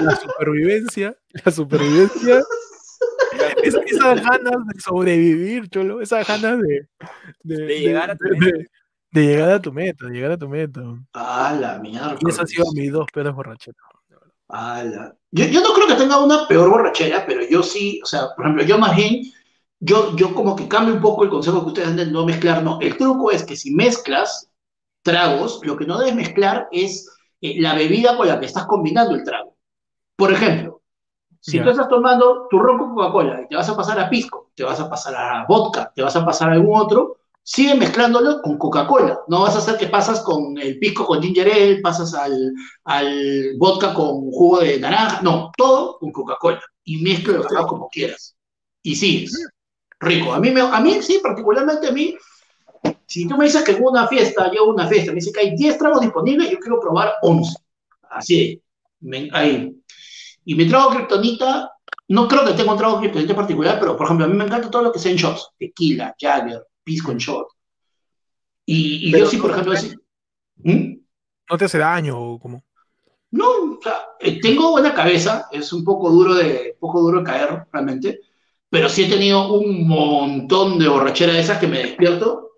[0.01, 2.43] La supervivencia, la supervivencia,
[3.63, 6.87] es- esas ganas de sobrevivir, cholo, esas ganas de,
[7.43, 8.25] De llegar a tu
[9.21, 10.81] de- llegar a tu meta, de llegar a tu meta.
[11.13, 12.15] Ah, la mierda.
[12.19, 13.79] Y esas han sido mis dos peores borracheras.
[14.47, 15.15] Ala.
[15.31, 18.45] Yo, yo no creo que tenga una peor borrachera, pero yo sí, o sea, por
[18.45, 19.23] ejemplo, yo más bien,
[19.79, 22.63] yo, yo como que cambio un poco el consejo que ustedes dan de no mezclar,
[22.63, 22.79] no.
[22.79, 24.49] El truco es que si mezclas
[25.01, 27.09] tragos, lo que no debes mezclar es
[27.41, 29.55] eh, la bebida con la que estás combinando el trago.
[30.15, 30.81] Por ejemplo,
[31.39, 31.63] si Ya.
[31.63, 34.63] tú estás tomando tu ron con Coca-Cola y te vas a pasar a pisco, te
[34.63, 38.57] vas a pasar a vodka, te vas a pasar a algún otro, sigue mezclándolo con
[38.57, 39.19] Coca-Cola.
[39.27, 42.51] No vas a hacer que pasas con el pisco con ginger ale, pasas al,
[42.85, 45.21] al vodka con jugo de naranja.
[45.21, 46.61] No, todo con Coca-Cola.
[46.83, 48.35] Y mezcla los tragos como quieras.
[48.81, 49.47] Y sigues.
[49.99, 50.33] Rico.
[50.33, 52.15] A mí, me- a mí sí, particularmente a mí,
[53.07, 55.55] si tú me dices que en una fiesta, yo una fiesta, me dice que hay
[55.55, 57.55] 10 tragos disponibles, yo quiero probar 11.
[58.09, 58.61] Así,
[59.01, 59.75] me- ahí.
[60.45, 61.71] Y mi trago kriptonita,
[62.09, 64.45] no creo que tenga un trago kriptonita en particular, pero por ejemplo, a mí me
[64.45, 65.49] encanta todo lo que sea en shots.
[65.59, 67.47] Tequila, Jagger, pisco en shot.
[68.65, 69.93] Y, y yo sí, por no- ejemplo, sí.
[70.57, 70.95] ¿Mm?
[71.51, 72.63] ¿No te hace daño o cómo?
[73.31, 77.25] No, o sea, eh, tengo buena cabeza, es un poco duro de, poco duro de
[77.25, 78.21] caer realmente,
[78.69, 82.51] pero sí he tenido un montón de borrachera de esas que me despierto,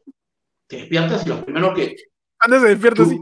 [0.68, 1.96] te despiertas y lo primero que
[2.40, 3.20] Antes se despierta así.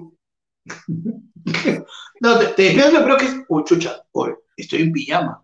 [2.19, 5.43] no, te, te despiertas lo primero que es, uy, chucha, uy, estoy en pijama.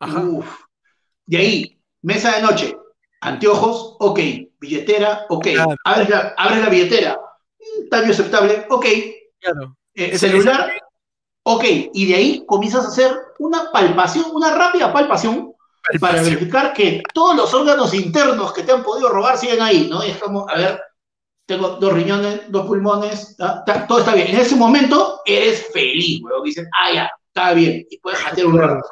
[0.00, 0.20] Ajá.
[0.24, 0.46] Uf.
[1.26, 2.76] De ahí, mesa de noche,
[3.22, 4.18] anteojos, ok,
[4.60, 5.74] billetera, ok, Claro.
[5.84, 7.18] abres, la, abres la billetera,
[7.58, 8.86] mm, tamaño aceptable, ok,
[9.40, 9.76] Claro.
[9.94, 10.70] eh, celular,
[11.44, 11.64] ok,
[11.94, 15.52] y de ahí comienzas a hacer una palpación, una rápida palpación
[16.00, 20.04] para verificar que todos los órganos internos que te han podido robar siguen ahí, ¿no?
[20.04, 20.80] Y es como, a ver,
[21.44, 24.28] tengo dos riñones, dos pulmones, ta- todo está bien.
[24.28, 26.44] En ese momento eres feliz, weón.
[26.44, 28.74] Dices, ah, ya, está bien, y puedes jatear un Claro.
[28.76, 28.88] rato.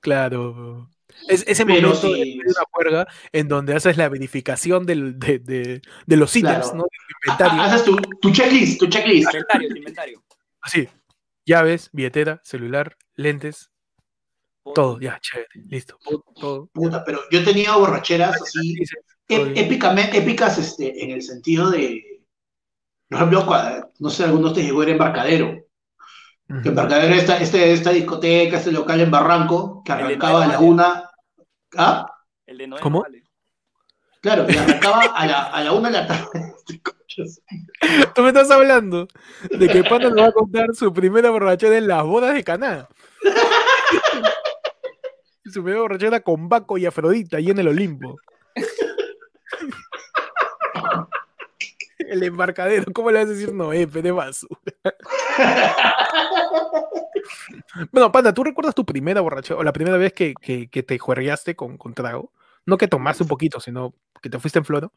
[0.00, 0.88] Claro.
[1.28, 5.38] Es, ese Pero momento sí, de una juerga en donde haces la verificación del, de,
[5.38, 6.76] de, de los ítems, Claro.
[6.76, 6.82] ¿no?
[6.84, 7.62] Del Ha- inventario.
[7.62, 9.28] Haces tu, tu checklist, tu checklist.
[9.32, 10.22] Inventario, tu inventario.
[10.60, 10.88] Así.
[11.46, 13.70] Llaves, billetera, celular, lentes,
[14.74, 15.00] todo.
[15.00, 15.48] Ya, chévere.
[15.68, 15.98] Listo.
[16.04, 16.24] Todo.
[16.38, 16.66] todo.
[16.72, 18.98] Puta, pero yo he tenido borracheras así, Dices,
[19.28, 19.66] ép- todo bien.
[19.68, 22.22] épicame- épicas este, en el sentido de,
[23.08, 25.64] por ejemplo, cua- no sé, algunos te llegó a ir a embarcadero.
[26.62, 30.58] Que Embarcadero esta, este, esta discoteca, este local en Barranco, que El arrancaba a la
[30.60, 31.09] una.
[31.76, 32.06] ¿Ah?
[32.46, 33.04] El de Noé ¿Cómo?
[34.20, 36.54] Claro, que arrancaba a la, a la una de la tarde.
[38.14, 39.08] Tú me estás hablando
[39.50, 42.88] de que Panda nos va a contar su primera borrachera en las bodas de Caná.
[45.44, 48.16] su primera borrachera con Baco y Afrodita ahí en el Olimpo.
[52.08, 54.60] El embarcadero, ¿cómo le vas a decir Noé, pe de basura?
[57.92, 60.98] Bueno, Panda, ¿tú recuerdas tu primera borracha o la primera vez que, que, que te
[60.98, 62.32] juerreaste con, con trago?
[62.66, 64.92] No que tomaste un poquito, sino que te fuiste en floro.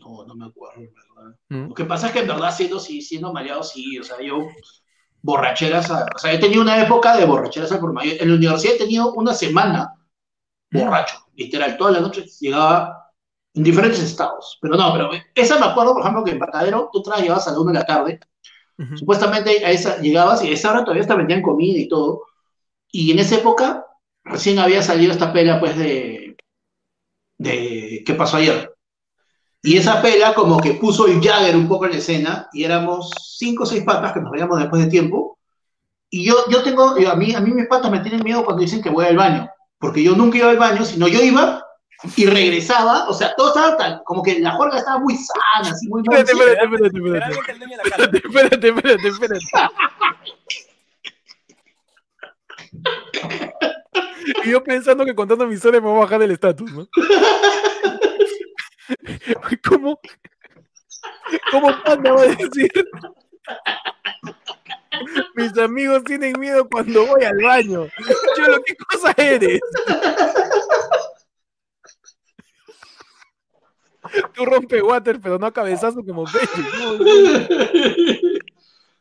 [0.00, 1.38] No, no me acuerdo, en verdad.
[1.48, 1.68] ¿Mm?
[1.68, 4.38] Lo que pasa es que en verdad siendo, sí, siendo mareado, sí, o sea, yo
[5.22, 8.16] borracheras, a- o sea, he tenido una época de borracheras al por mayor.
[8.20, 9.94] En la universidad he tenido una semana
[10.70, 13.03] borracho, literal, toda la noche llegaba
[13.54, 14.58] en diferentes estados.
[14.60, 17.52] Pero no, pero esa me acuerdo, por ejemplo, que en Patadero tú tra- llegabas a
[17.52, 18.20] la una de la tarde,
[18.78, 18.96] Ujú.
[18.98, 22.22] supuestamente a esa llegabas y a esa hora todavía hasta vendían comida y todo.
[22.90, 23.86] Y en esa época
[24.24, 26.36] recién había salido esta pela, pues, de,
[27.38, 28.72] de ¿Qué pasó ayer?
[29.62, 33.10] Y esa pela como que puso el Jagger un poco en la escena y éramos
[33.38, 35.38] cinco o seis patas que nos veíamos después de tiempo.
[36.10, 38.82] Y yo, yo tengo, a, mí, a mí mis patas me tienen miedo cuando dicen
[38.82, 39.48] que voy al baño,
[39.78, 41.64] porque yo nunca iba al baño, sino yo iba
[42.16, 45.88] y regresaba, o sea, todo estaba tan, como que la juerga estaba muy sana, así
[45.88, 47.30] muy Espérate, muy- espérate, espérate, espérate.
[47.90, 48.04] Casa.
[48.14, 49.46] Espérate, espérate, espérate.
[54.44, 56.88] Y yo pensando que contando mi historia me va a bajar el estatus, ¿no?
[59.68, 59.98] ¿Cómo?
[61.50, 62.70] ¿Cómo Panda va a decir?
[65.34, 67.86] Mis amigos tienen miedo cuando voy al baño.
[68.36, 69.60] Cholo, ¿qué cosa eres?
[74.34, 76.62] Tú rompe water, pero no a cabezazo como Peche.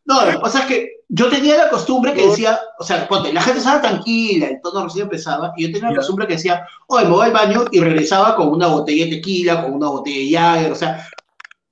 [0.06, 0.26] ¿no?
[0.26, 3.60] Lo que pasa es que yo tenía la costumbre que decía, o sea, la gente
[3.60, 7.12] estaba tranquila, el tono recién empezaba, y yo tenía la costumbre que decía, oye, me
[7.12, 10.72] voy al baño y regresaba con una botella de tequila, con una botella de Jagger,
[10.72, 11.08] o sea,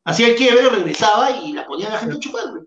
[0.06, 2.64] hacía el quiebre, regresaba y la ponía a la gente güey.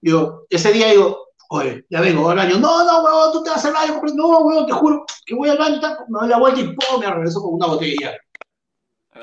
[0.00, 2.58] Digo, ese día digo, oye, ya vengo, al baño.
[2.58, 5.58] No, no, huevón, tú te vas al baño, no, huevón, te juro que voy al
[5.58, 7.00] baño, me doy la vuelta y ¡pum!
[7.00, 8.20] me regreso con una botella de Jagger.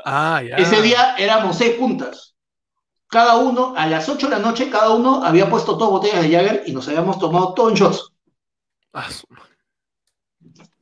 [0.05, 0.55] Ah, ya.
[0.57, 2.35] Ese día éramos seis puntas.
[3.07, 6.31] Cada uno, a las 8 de la noche, cada uno había puesto dos botellas de
[6.31, 8.11] Jagger y nos habíamos tomado todo en shots.
[8.91, 9.27] Ah, su-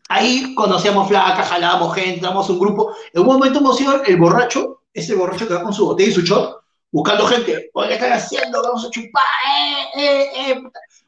[0.09, 2.93] Ahí conocíamos flacas, jalábamos gente, éramos un grupo.
[3.13, 6.13] En un momento hemos sido el borracho, ese borracho que va con su botella y
[6.13, 6.57] su shot,
[6.91, 7.69] buscando gente.
[7.73, 8.61] Oye, ¿qué están haciendo?
[8.61, 10.61] Vamos a chupar, eh, eh, eh.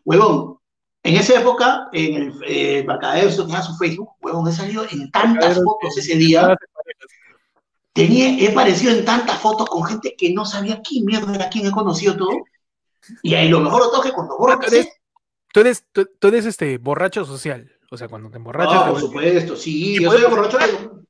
[0.06, 0.58] Huevón,
[1.04, 5.98] en esa época, en el eh, tenía su Facebook, huevón, he salido en tantas fotos
[5.98, 6.56] ese día.
[7.94, 11.66] Tenía, he aparecido en tantas fotos con gente que no sabía quién mierda era quién
[11.68, 12.32] he conocido todo.
[13.22, 14.90] Y ahí lo mejor de todo es que cuando borro Ah, eres-
[15.54, 17.72] Tú eres, tú, tú eres este borracho social.
[17.92, 21.04] O sea, cuando te emborrachas, Ah, por supuesto, sí, yo soy el podemos- borracho.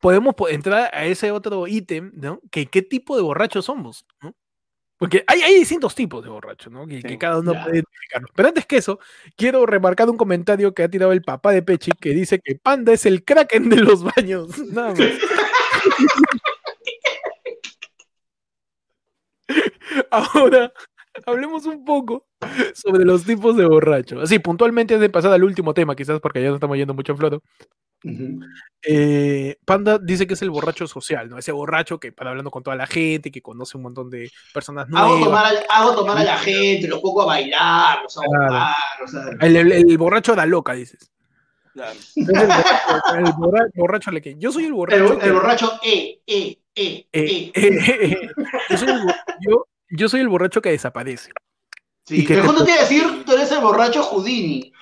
[0.00, 2.40] podemos po- entrar a ese otro ítem, ¿no?
[2.52, 4.32] Que qué tipo de borrachos somos, ¿no?
[4.96, 6.86] Porque hay, hay distintos tipos de borrachos, ¿no?
[6.86, 7.64] Que, cada uno ya.
[7.64, 7.82] puede.
[8.36, 9.00] Pero antes que eso,
[9.36, 12.92] quiero remarcar un comentario que ha tirado el papá de Pechi que dice que Panda
[12.92, 14.46] es el kraken de los baños.
[14.72, 14.98] Nada más.
[20.10, 20.72] Ahora,
[21.26, 22.26] hablemos un poco
[22.74, 24.22] sobre los tipos de borrachos.
[24.24, 27.12] Así, puntualmente, antes de pasar al último tema, quizás porque ya no estamos yendo mucho
[27.12, 27.42] en floto.
[28.86, 31.38] Eh, Panda dice que es el borracho social, ¿no?
[31.38, 34.86] Ese borracho que para hablando con toda la gente, que conoce un montón de personas
[34.92, 35.24] Hago nuevas.
[35.24, 38.46] tomar, al- hago tomar a la gente, los pongo a bailar, los hago Claro.
[38.48, 38.74] tomar,
[39.04, 39.22] o sea.
[39.46, 41.10] El, el- el borracho de la loca, dices.
[41.72, 41.92] Claro.
[41.92, 44.36] Es el borracho, el borra- borracho de la que.
[44.38, 45.18] Yo soy el El, borracho.
[45.18, 47.06] que- el borracho, eh, eh, eh, eh, eh.
[47.12, 48.28] eh, eh,
[48.70, 49.00] yo, soy el,
[49.40, 51.30] yo- yo soy el borracho que desaparece.
[52.06, 54.72] Sí, y que mejor te- no te iba a decir, tú eres el borracho Houdini.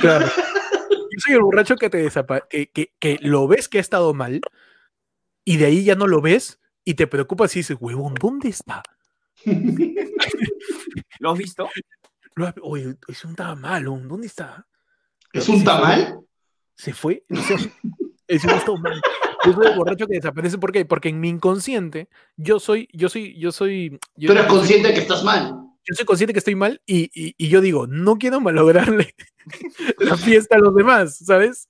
[0.00, 0.26] Claro.
[0.26, 4.14] Yo soy el borracho que te desapa que, que, que lo ves que ha estado
[4.14, 4.40] mal
[5.44, 8.82] y de ahí ya no lo ves y te preocupas y dices, huevón, ¿dónde está?
[11.18, 11.68] ¿Lo has visto?
[12.34, 14.66] Lo ha- Oye, es un malo, ¿dónde está?
[15.32, 16.20] ¿Es un tamal?
[16.74, 17.24] ¿Se fue?
[17.30, 17.58] O sea,
[18.26, 19.00] es un estado mal.
[19.46, 20.84] Yo soy el borracho que desaparece, ¿por qué?
[20.84, 24.58] Porque en mi inconsciente yo soy, yo soy, yo soy, yo, Tú eres yo soy-
[24.58, 25.54] consciente de que estás mal.
[25.88, 29.14] yo soy consciente que estoy mal y, y- y yo digo, no quiero malograrle
[29.98, 31.68] la fiesta a los demás, ¿sabes?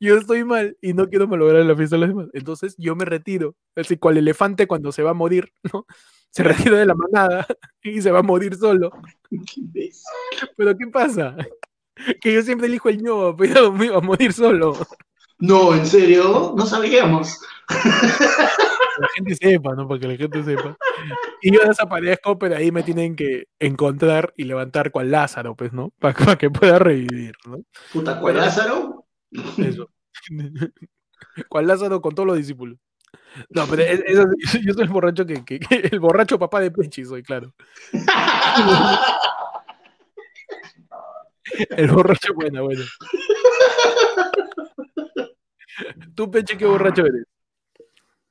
[0.00, 2.26] Yo estoy mal y no quiero malograr la fiesta a los demás.
[2.32, 5.86] Entonces yo me retiro, así cual elefante cuando se va a morir, ¿no?
[6.30, 7.46] Se retira de la manada
[7.82, 8.90] y se va a morir solo.
[10.56, 11.36] Pero ¿qué pasa?
[12.20, 14.76] Que yo siempre elijo el ño, pero me iba a morir solo.
[15.46, 17.40] No, en serio, no sabíamos.
[17.68, 17.76] Que
[19.00, 19.86] la gente sepa, ¿no?
[19.88, 20.76] Para que la gente sepa.
[21.42, 25.92] Y yo desaparezco, pero ahí me tienen que encontrar y levantar cual Lázaro, pues, ¿no?
[25.98, 27.58] Para, que pueda revivir, ¿no?
[27.92, 29.04] Puta, ¿cuál Lázaro?
[29.58, 29.90] Eso.
[31.48, 32.78] cual Lázaro con todos los discípulos.
[33.50, 34.16] No, pero es- es
[34.64, 37.52] yo soy el borracho que, que- que- el borracho papá de Pechi soy, claro.
[41.76, 42.82] El borracho buena, bueno.
[46.14, 47.24] Tú, Pechi, ¿qué borracho eres?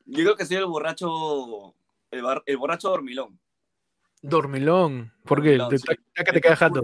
[0.05, 1.73] Yo creo que soy el borracho.
[2.11, 3.39] El, bar- el borracho dormilón.
[4.21, 5.11] Dormilón.
[5.25, 5.57] ¿Por qué?
[5.57, 5.85] Dormilón, Te, sí.
[6.13, 6.81] te- te queda jato.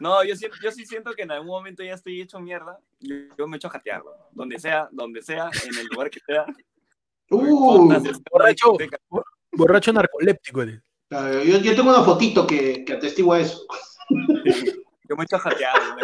[0.00, 2.78] No, yo, yo sí siento que en algún momento ya estoy hecho mierda.
[3.00, 4.16] Yo, yo me echo a jatearlo.
[4.32, 6.46] Donde sea, donde sea, en el lugar que sea.
[7.30, 8.76] Uh, Podcast, es- borracho.
[9.52, 10.82] Borracho narcoléptico eres.
[11.10, 13.64] yo, yo tengo una fotito que, que atestigua eso.
[15.08, 15.96] Yo me echo a jatearlo.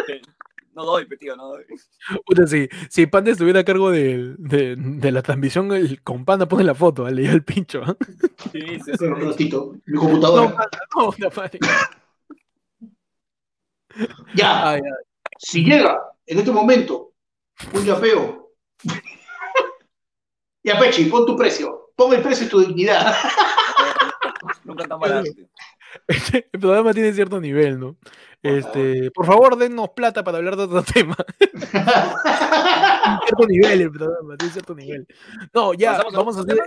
[0.79, 1.65] No doy, tío, no doy.
[2.25, 6.47] Puta, si, si Panda estuviera a cargo de, de, de la transmisión, el, con Panda
[6.47, 7.11] pone la foto, ¿eh?
[7.11, 7.81] le dio el pincho.
[7.81, 7.95] ¿eh?
[8.53, 9.03] Sí, sí, sí.
[9.05, 10.55] Un ratito, mi No, computadora.
[10.55, 11.11] Panda, no.
[14.35, 14.91] Ya, Ay, ay.
[15.37, 17.11] si llega en este momento
[17.73, 18.53] un yapeo.
[20.63, 21.91] ya, Pechi, pon tu precio.
[21.97, 23.13] Pon el precio y tu dignidad.
[24.63, 25.29] Nunca tan barato,
[26.07, 27.97] el programa tiene cierto nivel, ¿no?
[28.41, 31.15] Este, por favor, dennos plata para hablar de otro tema.
[31.69, 31.85] Tiene
[33.25, 35.07] cierto nivel el programa, tiene cierto nivel.
[35.53, 36.57] No, ya, ¿Pasamos vamos a hacer.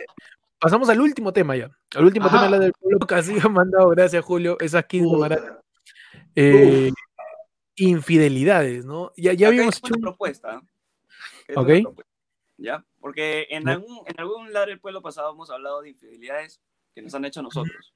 [0.59, 1.71] Pasamos al último tema ya.
[1.97, 2.37] Al último Ajá.
[2.39, 5.19] tema, la del pueblo casi ha mandado, gracias Julio, esas 15 Puta.
[5.19, 5.59] baratas.
[6.37, 6.91] Eh,
[7.77, 9.13] infidelidades, ¿no?
[9.17, 9.87] Ya, ya Acá habíamos hecho.
[9.89, 10.63] una un- propuesta.
[11.57, 11.69] Ok.
[11.69, 12.13] una propuesta,
[12.59, 12.85] ¿Ya?
[13.01, 16.61] Porque en algún, en algún lado del pueblo pasado hemos hablado de infidelidades
[16.95, 17.93] que nos han hecho nosotros.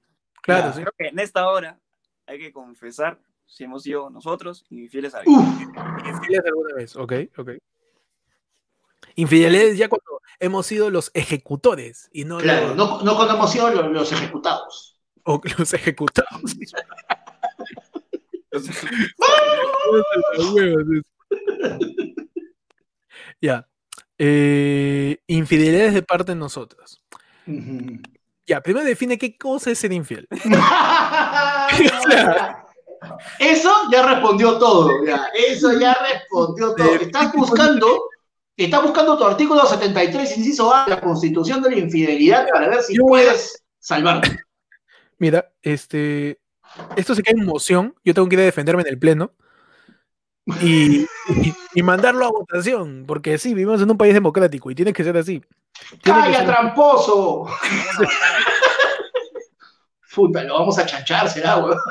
[0.47, 0.81] Claro, sí.
[0.81, 1.79] Creo que en esta hora
[2.27, 5.37] hay que confesar si hemos sido nosotros infieles a alguien.
[5.37, 5.61] Uf,
[6.07, 7.51] Infidelidades alguna vez, ok, ok.
[9.17, 13.51] Infidelidades ya cuando hemos sido los ejecutores y no claro, los, no, no cuando hemos
[13.53, 15.01] sido los, los ejecutados.
[15.25, 16.57] o los ejecutados.
[23.41, 23.69] Ya.
[24.19, 27.03] Eh, infidelidades de parte de nosotros.
[27.47, 28.01] Ujú.
[28.47, 30.29] Ya, primero define qué cosa es ser infiel.
[33.39, 35.29] Eso ya respondió todo, ya.
[35.35, 36.95] Eso ya respondió todo.
[36.95, 38.09] Estás buscando,
[38.57, 42.97] estás buscando tu artículo 73, inciso A la Constitución de la Infidelidad para ver si
[42.97, 44.39] Yo puedes salvarte.
[45.19, 46.41] Mira, este.
[46.97, 47.95] Esto se cae en moción.
[48.05, 49.33] Yo tengo que ir a defenderme en el pleno.
[50.63, 53.05] Y, y- y mandarlo a votación.
[53.07, 55.43] Porque sí, vivimos en un país democrático y tiene que ser así.
[56.03, 57.47] Tiene ¡Calla, ser- tramposo!
[60.15, 61.79] Puta, lo vamos a chanchar, será, weón.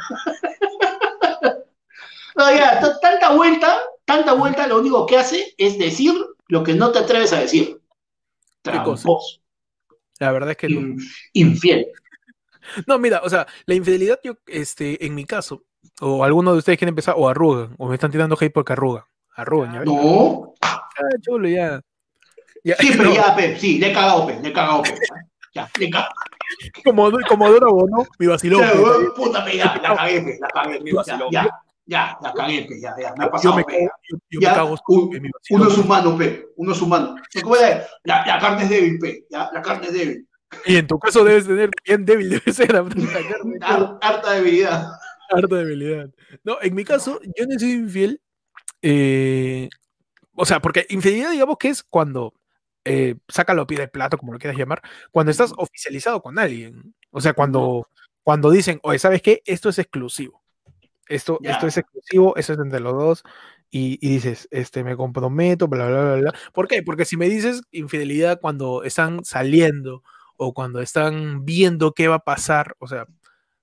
[2.38, 6.14] No, ya, tanta vuelta, tanta vuelta, lo único que hace es decir
[6.50, 7.80] lo que no te atreves a decir.
[8.62, 9.20] Tramposo,
[10.20, 10.96] La verdad es que no.
[11.34, 11.88] infiel.
[12.88, 15.64] No, mira, o sea, la infidelidad, yo, este, en mi caso,
[16.02, 19.04] o alguno de ustedes quiere empezar, o arrugan, o me están tirando hate porque arrugan.
[19.36, 19.88] Arrugan, ya ves.
[19.88, 20.82] No, Ah,
[21.22, 21.82] chulo, ya.
[22.64, 24.94] Ya, sí, pero no, ya, pe, sí, le he cagado, pe, le he cagado, pe.
[25.54, 26.12] Ya, le he cagado.
[26.84, 28.62] Como, como Dora Bono, mi vacilón.
[28.62, 31.30] Pe, Puta, pe, ya, la cagué, pe, la cagué, Mi vacilón.
[31.32, 31.50] ya,
[31.86, 33.90] ya, la cagué, pe, ya, ya, me ha Yo pasado, me pe, ya.
[34.10, 35.62] yo, yo Ya, me cago un- mi vacilón.
[35.62, 37.16] Uno es humano, pe, uno es humano.
[38.04, 40.28] La, la carne es débil, pe, ya, la carne es débil.
[40.66, 43.60] Y en tu caso debes tener bien débil, debe ser la carne.
[43.62, 44.88] Har- Harta debilidad.
[45.30, 46.10] Harta debilidad.
[46.44, 48.22] No, en mi caso, yo no sido infiel.
[48.82, 49.70] eh,
[50.36, 52.34] o sea, porque infidelidad, digamos que es cuando
[52.86, 56.96] eh, saca lo pie del plato, como lo quieras llamar, cuando estás oficializado con alguien.
[57.12, 57.90] O sea, cuando,
[58.24, 59.42] cuando dicen, oye, ¿sabes qué?
[59.46, 60.44] Esto es exclusivo.
[61.08, 63.24] Esto, esto es exclusivo, esto es entre los dos.
[63.72, 66.34] Y, y dices, este, me comprometo, bla, bla, bla, bla.
[66.54, 66.84] ¿Por qué?
[66.84, 70.04] Porque si me dices infidelidad cuando están saliendo
[70.38, 73.08] o cuando están viendo qué va a pasar, o sea,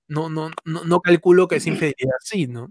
[0.07, 2.69] no, no, no, no calculo que es infidelidad así, ¿no?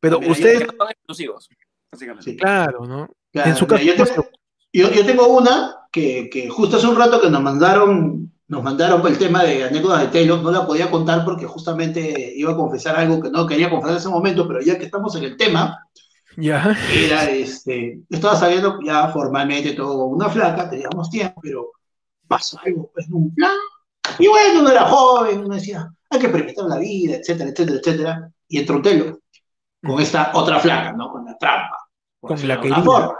[0.00, 1.48] Pero Mira, ustedes, son exclusivos,
[1.92, 2.30] básicamente.
[2.30, 2.36] Sí.
[2.36, 3.10] claro, ¿no?
[3.32, 4.30] Claro, en su mira, caso, yo, tengo, sé,
[4.72, 9.06] yo, yo tengo una que, que justo hace un rato que nos mandaron, nos mandaron
[9.06, 12.96] el tema de anécdotas de Taylor, no la podía contar porque justamente iba a confesar
[12.96, 15.86] algo que no quería confesar en ese momento, pero ya que estamos en el tema,
[16.36, 21.72] ya, era este, estaba saliendo ya formalmente todo con una flaca, teníamos tiempo, pero
[22.26, 23.56] pasó algo, pues, en un plan,
[24.20, 28.30] y bueno, uno era joven, uno decía, hay que experimentar la vida, etcétera, etcétera, etcétera,
[28.48, 29.18] y entró un telo
[29.82, 31.10] con esta otra flaca, ¿no?
[31.10, 31.76] Con la trampa.
[32.20, 32.82] Con la querida.
[32.82, 33.14] forma,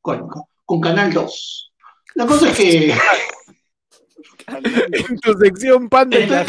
[0.00, 1.72] Con, con- con Canal 2.
[2.14, 2.92] La cosa es que
[4.48, 6.46] en tu sección panda la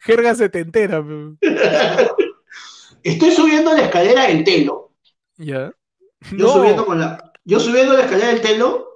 [0.00, 1.02] jerga setentera,
[3.02, 4.92] estoy subiendo la escalera del telo.
[5.36, 5.72] ya.
[6.32, 8.88] Yo No, subiendo con la, yo subiendo la escalera del telo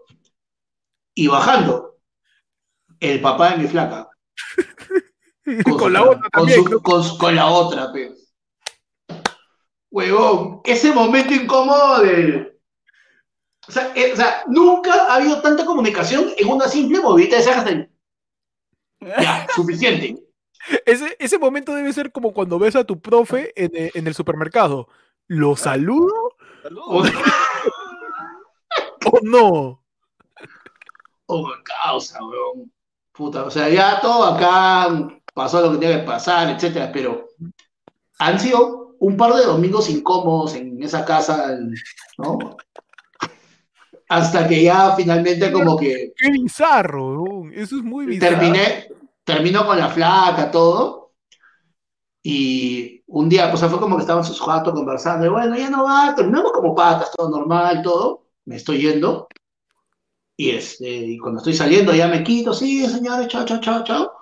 [1.15, 1.99] y bajando.
[3.01, 4.09] El papá de mi flaca.
[5.79, 6.83] con, la otra con también, su- creo.
[6.83, 8.15] con su- con la otra, pe.
[9.91, 12.59] Huevón, ese momento incómodo de.
[13.69, 17.43] O sea, eh, o sea, nunca ha habido tanta comunicación en una simple movidita de
[17.43, 17.91] cejas de.
[19.01, 20.17] Ya, suficiente.
[20.87, 24.15] Ese, ese momento debe ser como cuando ves a tu profe en, eh, en el
[24.15, 24.89] supermercado.
[25.27, 26.13] ¿Lo saludo
[26.87, 27.03] O,
[29.23, 29.83] no?
[31.27, 32.73] o me causa, weón.
[33.13, 34.89] Puta, o sea, ya todo acá
[35.35, 37.29] pasó lo que tenía que pasar, etcétera, pero
[38.19, 41.59] han sido un par de domingos incómodos en esa casa,
[42.19, 42.39] ¿no?
[44.09, 46.13] Hasta que ya finalmente como que...
[46.17, 48.39] Qué bizarro, eso es muy bizarro.
[48.39, 48.89] Terminé,
[49.25, 51.13] terminó con la flaca, todo.
[52.23, 55.85] Y un día, pues fue como que estaban sus jatos conversando, y bueno, ya no
[55.85, 58.27] va, terminamos como patas, todo normal, todo.
[58.45, 59.29] Me estoy yendo.
[60.37, 64.13] Y, este, y cuando estoy saliendo ya me quito, sí, señores, chao, chao, chao, chao.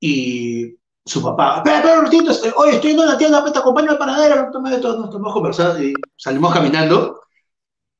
[0.00, 3.90] Y su papá, espera, espera un ratito, oye, estoy yendo a la tienda, te acompaño
[3.90, 7.20] al panadero, nos tomamos conversar y salimos caminando.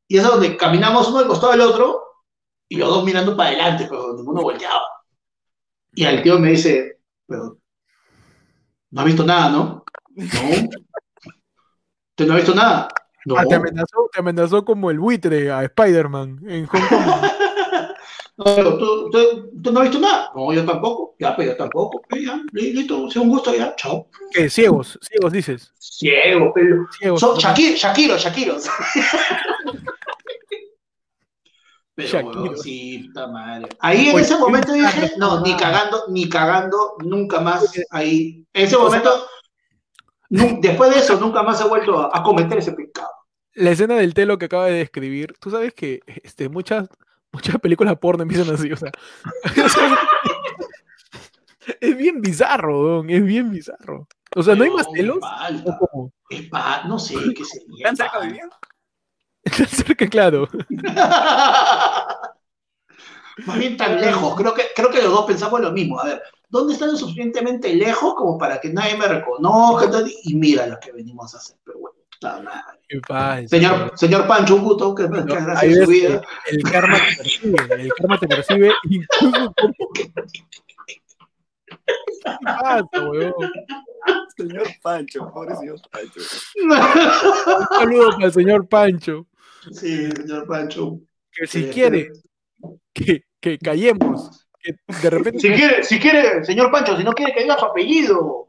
[0.09, 2.05] Y es donde caminamos uno al costado del otro
[2.68, 4.82] y los dos mirando para adelante, pero ninguno volteaba.
[5.95, 7.59] Y el tío me dice, pero
[8.91, 9.85] no ha visto nada, ¿no?
[10.14, 10.24] No.
[12.11, 12.89] ¿Usted no ha visto nada?
[13.24, 13.38] No.
[13.38, 17.00] Ah, te amenazó, te amenazó como el buitre a Spider-Man en Hong Kong.
[18.36, 19.10] no, pero ¿tú,
[19.62, 20.30] tú, no has visto nada?
[20.34, 21.14] No, yo tampoco.
[21.18, 22.02] Ya, pero yo tampoco.
[22.10, 24.08] Ya, listo, sea un gusto ya, chao.
[24.30, 24.50] ¿Qué?
[24.50, 25.72] Ciegos, ciegos dices.
[25.78, 26.86] Ciego, pero.
[26.98, 28.56] Ciegos, Son Shakiro, Shakiro, Shakiro.
[31.96, 32.56] Pero Shakiro.
[32.56, 33.68] sí, madre.
[33.78, 37.72] Ahí en ese momento dije, no, ni cagando, ni cagando, nunca más.
[37.90, 39.28] Ahí, en ese momento,
[40.28, 43.10] después de eso, nunca más he vuelto a, cometer ese pecado.
[43.54, 46.88] La escena del telo que acaba de describir, tú sabes que este, muchas,
[47.32, 48.90] muchas películas porno empiezan así, o sea.
[51.80, 54.08] es bien bizarro, es bien bizarro.
[54.36, 55.18] O sea, ¿no hay más telos?
[56.86, 57.90] no sé qué sería.
[57.90, 58.40] ¿Están cerca de
[59.44, 60.48] Está cerca, claro.
[63.46, 64.34] Más bien tan lejos.
[64.36, 66.00] Creo que, creo que los dos pensamos lo mismo.
[66.00, 70.05] A ver, ¿dónde están lo suficientemente lejos como para que nadie me reconozca?
[70.22, 71.57] Y mira lo que venimos a hacer.
[71.64, 71.97] Pero bueno,
[73.49, 76.22] señor, señor Pancho, un gusto que, que gracias su vida.
[76.51, 79.55] El karma te percibe, el karma te percibe incluso
[79.97, 80.11] ¿Qué
[82.45, 83.34] pasa, weón?
[84.36, 86.20] Señor Pancho, pobre señor Pancho.
[86.62, 89.26] Un saludo para el señor Pancho.
[89.72, 91.01] Sí, señor Pancho.
[91.32, 92.12] Que si quiere
[92.92, 95.40] que, que callemos, que de repente.
[95.40, 98.48] Si quiere, si quiere, señor Pancho, si no quiere que diga su apellido.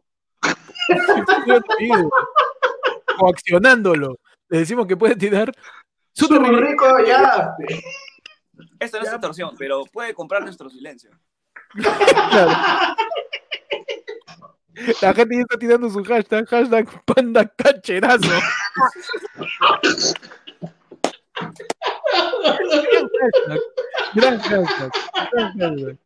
[3.18, 4.16] Coaccionándolo.
[4.50, 5.52] Le decimos que puede tirar
[6.14, 7.56] su rico ya.
[8.80, 11.10] Esto no es extorsión, pero puede comprar nuestro silencio.
[15.02, 18.30] La gente ya está tirando su hashtag, hashtag panda cacherazo.
[24.14, 24.92] Gran hashtag.
[25.54, 25.98] Gran hashtag.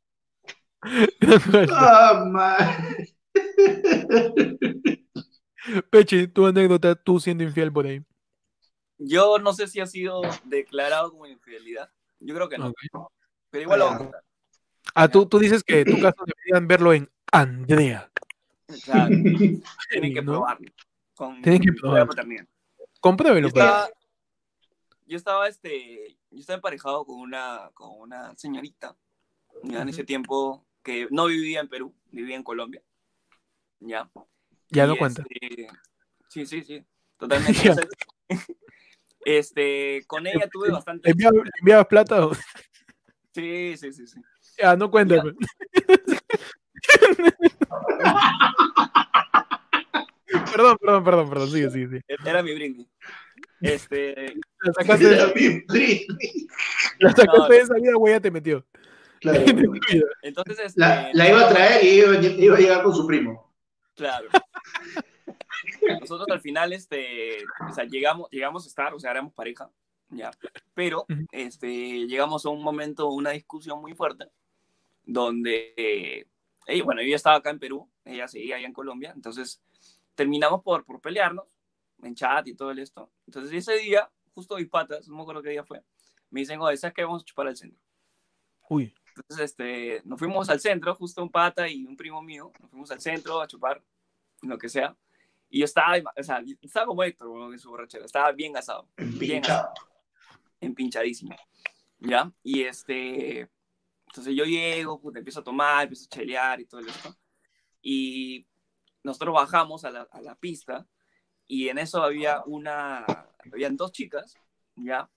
[1.72, 2.88] Ah,
[5.92, 8.04] Peche, tu anécdota, tú siendo infiel por ahí.
[8.98, 11.92] Yo no sé si ha sido declarado como infidelidad.
[12.20, 12.74] Yo creo que no.
[13.50, 14.24] Pero igual lo vamos a contar.
[14.96, 18.12] Ah, tú, tú dices que en tu caso deberían verlo en Andrea.
[18.84, 19.10] Claro.
[19.90, 20.72] Tienen que probarlo.
[21.44, 22.14] Tienen que probarlo.
[23.00, 23.48] Compruébelo.
[23.48, 23.90] Yo estaba,
[25.06, 28.96] yo estaba, este, yo estaba emparejado con una, con una señorita,
[29.64, 32.82] ya en ese tiempo que no vivía en Perú, vivía en Colombia.
[33.80, 34.10] Ya.
[34.70, 35.24] Ya no cuenta.
[35.30, 35.68] Este,
[36.28, 36.86] sí, sí, sí.
[37.18, 37.74] Totalmente.
[39.26, 41.10] este, con ella tuve bastante.
[41.10, 42.28] ¿Enviabas plata?
[42.28, 42.34] O...
[43.34, 44.20] Sí, sí, sí, sí.
[44.58, 45.22] Ya, no cuenta.
[45.22, 45.36] Pues.
[50.52, 52.04] perdón, perdón, perdón, perdón, sigue, sigue, sigue.
[52.26, 52.88] Era mi brindis.
[53.62, 54.36] Este.
[54.62, 56.06] La sacaste de
[57.00, 58.66] La sacaste de esa vida, güey, ya te metió.
[59.20, 59.40] Claro.
[60.22, 63.54] Entonces, este, la, la, iba a traer y iba, iba, a llegar con su primo.
[63.96, 64.30] Claro.
[66.00, 69.70] Nosotros al final, este, o sea, llegamos, llegamos a estar, o sea, éramos pareja,
[70.10, 70.32] ya.
[70.74, 74.28] Pero, este, llegamos a un momento, una discusión muy fuerte,
[75.04, 79.62] donde, eh, bueno, yo estaba acá en Perú, ella seguía allá en Colombia, entonces
[80.16, 81.46] terminamos por, por pelearnos
[82.04, 83.12] en chat y todo esto.
[83.26, 85.82] Entonces ese día, justo mis patas, no me acuerdo qué día fue,
[86.30, 87.04] me dicen, oye, ¿sabes qué?
[87.04, 87.80] Vamos a chupar al centro.
[88.70, 88.94] Uy.
[89.20, 92.92] Entonces, este, nos fuimos al centro, justo un pata y un primo mío, nos fuimos
[92.92, 93.84] al centro a chupar,
[94.42, 94.96] lo que sea.
[95.50, 98.88] Y yo estaba, o sea, estaba como Héctor, en su borrachera, estaba bien gasado.
[98.98, 99.74] Bien gasado.
[100.62, 101.36] Empinchadísimo.
[102.00, 102.32] ¿Ya?
[102.44, 103.50] Y este,
[104.08, 107.16] entonces yo llego, pues, empiezo a tomar, empiezo a chelear y todo esto.
[107.82, 108.48] Y
[109.04, 110.88] nosotros bajamos a la, a la pista
[111.46, 113.06] y en eso había una,
[113.52, 114.36] habían dos chicas,
[114.76, 115.10] ¿ya?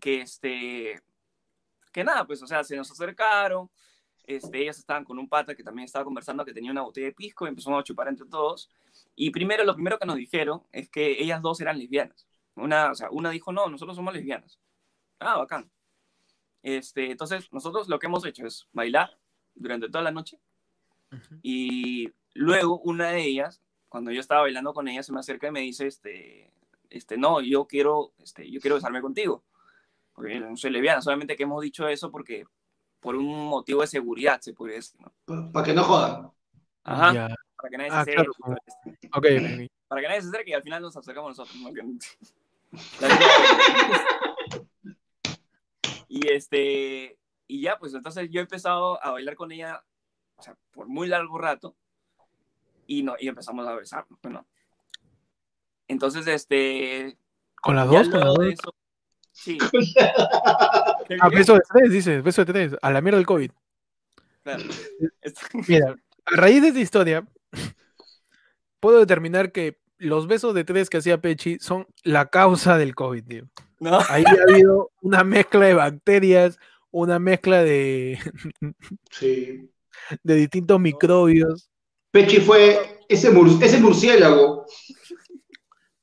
[0.00, 1.02] Que este,
[1.96, 3.70] que nada, pues, o sea, se nos acercaron,
[4.24, 7.14] este, ellas estaban con un pata que también estaba conversando, que tenía una botella de
[7.14, 8.68] pisco, y empezamos a chupar entre todos,
[9.14, 12.94] y primero, lo primero que nos dijeron es que ellas dos eran lesbianas, una, o
[12.94, 14.60] sea, una dijo, no, nosotros somos lesbianas,
[15.20, 15.70] ah, bacán,
[16.62, 19.18] este, entonces, nosotros lo que hemos hecho es bailar
[19.54, 20.38] durante toda la noche,
[21.40, 25.52] y luego una de ellas cuando yo estaba bailando con ella, se me acerca y
[25.52, 26.52] me dice, este,
[26.90, 29.44] este, no, yo quiero, este, yo quiero besarme contigo.
[30.16, 32.44] Porque no soy lesbiana, solamente que hemos dicho eso porque
[32.98, 35.52] por un motivo de seguridad, se puede decir, ¿no?
[35.52, 36.32] Para que no jodan.
[36.82, 37.12] Ajá.
[37.14, 37.28] Ya.
[37.56, 38.30] Para que nadie Ah, se acerque.
[38.42, 38.56] claro,
[39.14, 39.70] Ok, ok, ok.
[39.86, 41.56] Para que nadie se acerque y al final nos acercamos nosotros.
[41.60, 41.70] ¿no?
[46.08, 49.82] Y este, y ya, pues entonces yo he empezado a bailar con ella,
[50.36, 51.74] o sea, por muy largo rato,
[52.86, 54.46] y, no, y empezamos a besarnos, bueno.
[55.88, 57.18] Entonces, este,
[57.60, 58.46] Con las dos, con las dos.
[58.46, 58.74] eso,
[59.36, 59.58] sí.
[61.20, 62.72] Ah, beso de tres, dices, beso de tres.
[62.82, 63.50] A la mierda del COVID.
[64.42, 64.64] Claro.
[65.68, 67.24] Mira, a raíz de esta historia,
[68.80, 73.24] puedo determinar que los besos de tres que hacía Pechi son la causa del COVID,
[73.24, 73.48] tío.
[73.80, 76.58] no, Ahí ha habido una mezcla de bacterias,
[76.90, 78.18] una mezcla de,
[79.10, 79.70] Sí.
[80.24, 81.70] de distintos microbios.
[82.10, 84.66] Pechi fue ese, mur- ese murciélago.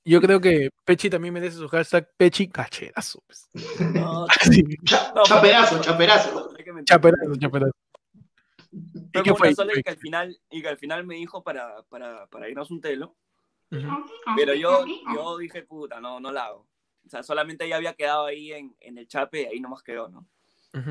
[0.06, 3.24] Yo creo que Pechi también merece su hashtag Pechi cacherazo.
[3.26, 3.48] pues.
[3.94, 6.56] no, Así, Cha- No, chaperazo, chaperazo.
[6.86, 7.72] chaperazo, chaperazo.
[9.14, 9.48] Fue ¿Y fue?
[9.50, 12.26] una sola ¿Qué y que al final, y que al final me dijo para, para,
[12.28, 13.16] para irnos un telo.
[13.72, 13.88] Ujú.
[14.36, 14.84] Pero yo,
[15.16, 16.68] yo dije, puta, no, no la hago.
[17.06, 20.10] O sea, solamente ella había quedado ahí en, en el chape y ahí nomás quedó,
[20.10, 20.26] ¿no?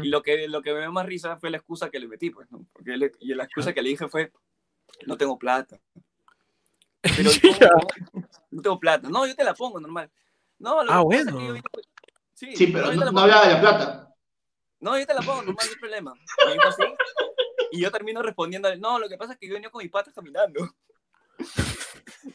[0.00, 2.30] Y lo que, lo que me dio más risa fue la excusa que le metí,
[2.30, 2.64] pues, ¿no?
[2.72, 4.30] Porque le- y la excusa que le dije fue,
[5.06, 5.80] no tengo plata.
[7.16, 7.68] Pero, ¿cómo Ya.
[8.52, 8.56] No?
[8.56, 9.08] No tengo plata.
[9.08, 10.10] No, yo te la pongo, normal.
[10.58, 11.46] No, lo Ah, que pasa es que bueno.
[11.48, 11.62] yo vine-
[12.34, 13.20] Sí, Sí, pero no, no pongo.
[13.20, 14.14] hablaba de la plata.
[14.80, 16.14] No, yo te la pongo, normal, no hay problema.
[16.46, 16.82] Me dijo así.
[17.72, 20.12] Y yo termino respondiendo, no, lo que pasa es que yo venía con mis patas
[20.14, 20.68] caminando.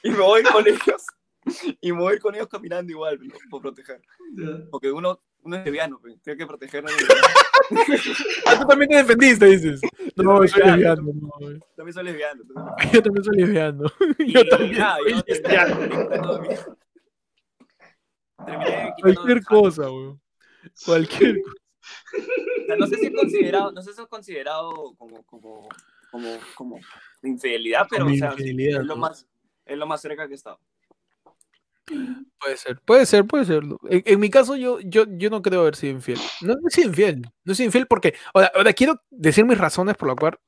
[0.03, 1.05] Y me voy con ellos.
[1.81, 3.35] Y me voy con ellos caminando igual, ¿no?
[3.49, 4.01] por proteger.
[4.71, 7.01] Porque uno, uno es lesbiano, pues, tiene que proteger a los
[8.45, 9.81] Ah, tú también te defendiste, dices.
[10.15, 11.03] No, soy soy lesbiano.
[11.03, 11.13] lesbiano.
[11.13, 11.59] no.
[11.75, 13.83] También soy entonces- Yo también soy lesbiano.
[14.19, 15.75] Y Yo también soy yo lesbiano.
[19.01, 20.21] Cualquier cosa, weón.
[20.85, 21.55] Cualquier cosa.
[22.63, 25.69] O sea, no sé si es considerado, no sé si es considerado como, como,
[26.11, 26.79] como, como
[27.23, 29.25] infidelidad, pero o sea, infidelidad, es lo más,
[29.65, 30.59] es lo más cerca que he estado.
[32.39, 33.63] Puede ser, puede ser, puede ser.
[33.89, 36.19] En, en mi caso, yo, yo, yo no creo haber sido infiel.
[36.41, 37.21] No, no he sido infiel.
[37.43, 38.13] No he sido infiel porque.
[38.33, 40.39] Ahora, ahora quiero decir mis razones por las cuales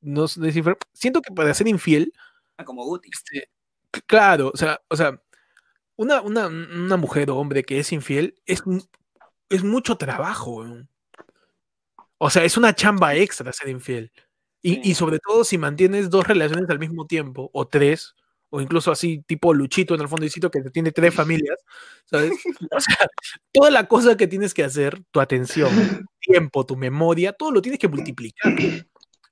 [0.00, 0.76] no soy infiel.
[0.92, 2.12] Siento que para ser infiel,
[2.56, 3.08] Ah, Como Guti.
[3.12, 3.50] este,
[4.06, 5.20] claro, o sea, o sea,
[5.96, 8.62] una, una, una mujer o hombre que es infiel es,
[9.50, 10.64] es mucho trabajo.
[12.18, 14.12] O sea, es una chamba extra ser infiel.
[14.62, 18.14] Y, sobre todo si mantienes dos relaciones al mismo tiempo, o tres,
[18.54, 21.58] o incluso así, tipo Luchito en el fondecito que tiene tres familias,
[22.04, 22.30] ¿sabes?
[22.70, 23.08] O sea,
[23.52, 27.60] toda la cosa que tienes que hacer, tu atención, tu tiempo, tu memoria, todo lo
[27.60, 28.54] tienes que multiplicar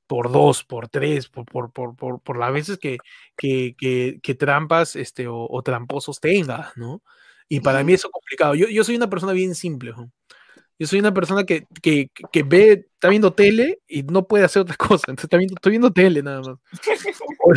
[0.09, 2.99] por dos, por tres, por, por, por, por, por las veces que,
[3.37, 7.01] que, que, que trampas este, o, o tramposos tengas, ¿no?
[7.49, 8.57] Y para mí eso es complicado.
[8.57, 10.11] Yo, yo soy una persona bien simple, ¿no?
[10.83, 14.63] Yo soy una persona que, que, que ve, está viendo tele y no puede hacer
[14.63, 15.05] otra cosa.
[15.07, 16.59] Entonces está viendo, estoy viendo tele nada más.
[17.45, 17.53] O,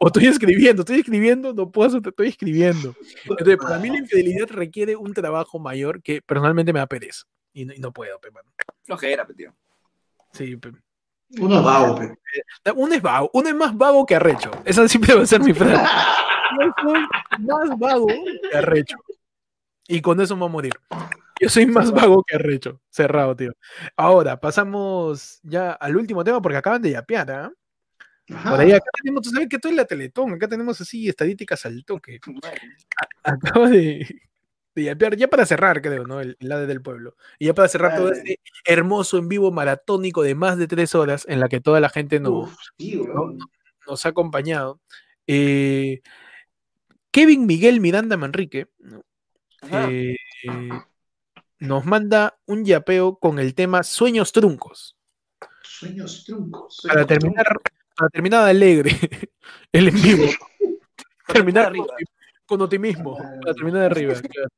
[0.00, 2.94] o estoy escribiendo, estoy escribiendo, no puedo hacer, estoy escribiendo.
[3.24, 7.24] Entonces, para mí la infidelidad requiere un trabajo mayor que personalmente me da pereza.
[7.52, 8.48] Y no, y no puedo, pe, mano.
[8.82, 9.54] Flojera, pe, tío.
[10.32, 10.72] Sí, pe.
[11.38, 12.72] Uno es vago, pe.
[12.74, 14.50] Uno es vago, uno es más vago que arrecho.
[14.64, 15.80] Esa siempre va a ser mi frase.
[16.58, 18.96] Yo soy más vago que arrecho.
[19.86, 20.72] Y con eso me voy a morir.
[21.40, 22.80] Yo soy más vago que arrecho.
[22.90, 23.52] Cerrado, tío.
[23.96, 27.52] Ahora, pasamos ya al último tema porque acaban de yapear, ¿ah?
[28.30, 28.50] Ajá.
[28.50, 31.66] Por ahí acá tenemos, tú sabes que esto es la Teletón, acá tenemos así estadísticas
[31.66, 32.20] al toque.
[33.22, 34.06] Acaba de,
[34.74, 36.20] de yapear, ya para cerrar, creo, ¿no?
[36.20, 37.16] El, el del pueblo.
[37.38, 41.26] Y ya para cerrar todo este hermoso en vivo maratónico de más de tres horas
[41.28, 42.56] en la que toda la gente nos, Uf,
[43.86, 44.80] nos ha acompañado.
[45.26, 46.00] Eh,
[47.10, 49.04] Kevin Miguel Miranda Manrique ¿no?
[49.70, 50.16] eh,
[51.58, 54.96] nos manda un yapeo con el tema Sueños Truncos.
[55.62, 56.80] Sueños truncos.
[56.86, 57.46] Para terminar,
[57.96, 58.92] para terminar alegre
[59.72, 60.26] el en vivo.
[61.26, 61.86] terminar arriba.
[62.46, 63.16] con, optimismo.
[63.16, 64.14] Para terminar de arriba.
[64.14, 64.48] claro.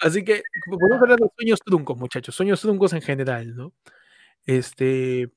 [0.00, 2.34] Así que podemos hablar de sueños truncos, muchachos.
[2.34, 3.72] Sueños truncos en general, ¿no?
[4.44, 5.30] Este.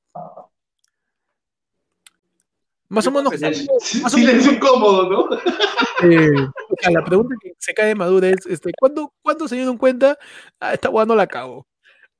[2.88, 3.32] Más o menos.
[4.02, 5.36] más Silencio incómodo, ¿no?
[6.08, 9.56] Eh, o sea, la pregunta que se cae de madura es, este, ¿cuándo, ¿cuándo se
[9.56, 10.18] dieron cuenta?
[10.58, 11.66] Ah, esta no la cago.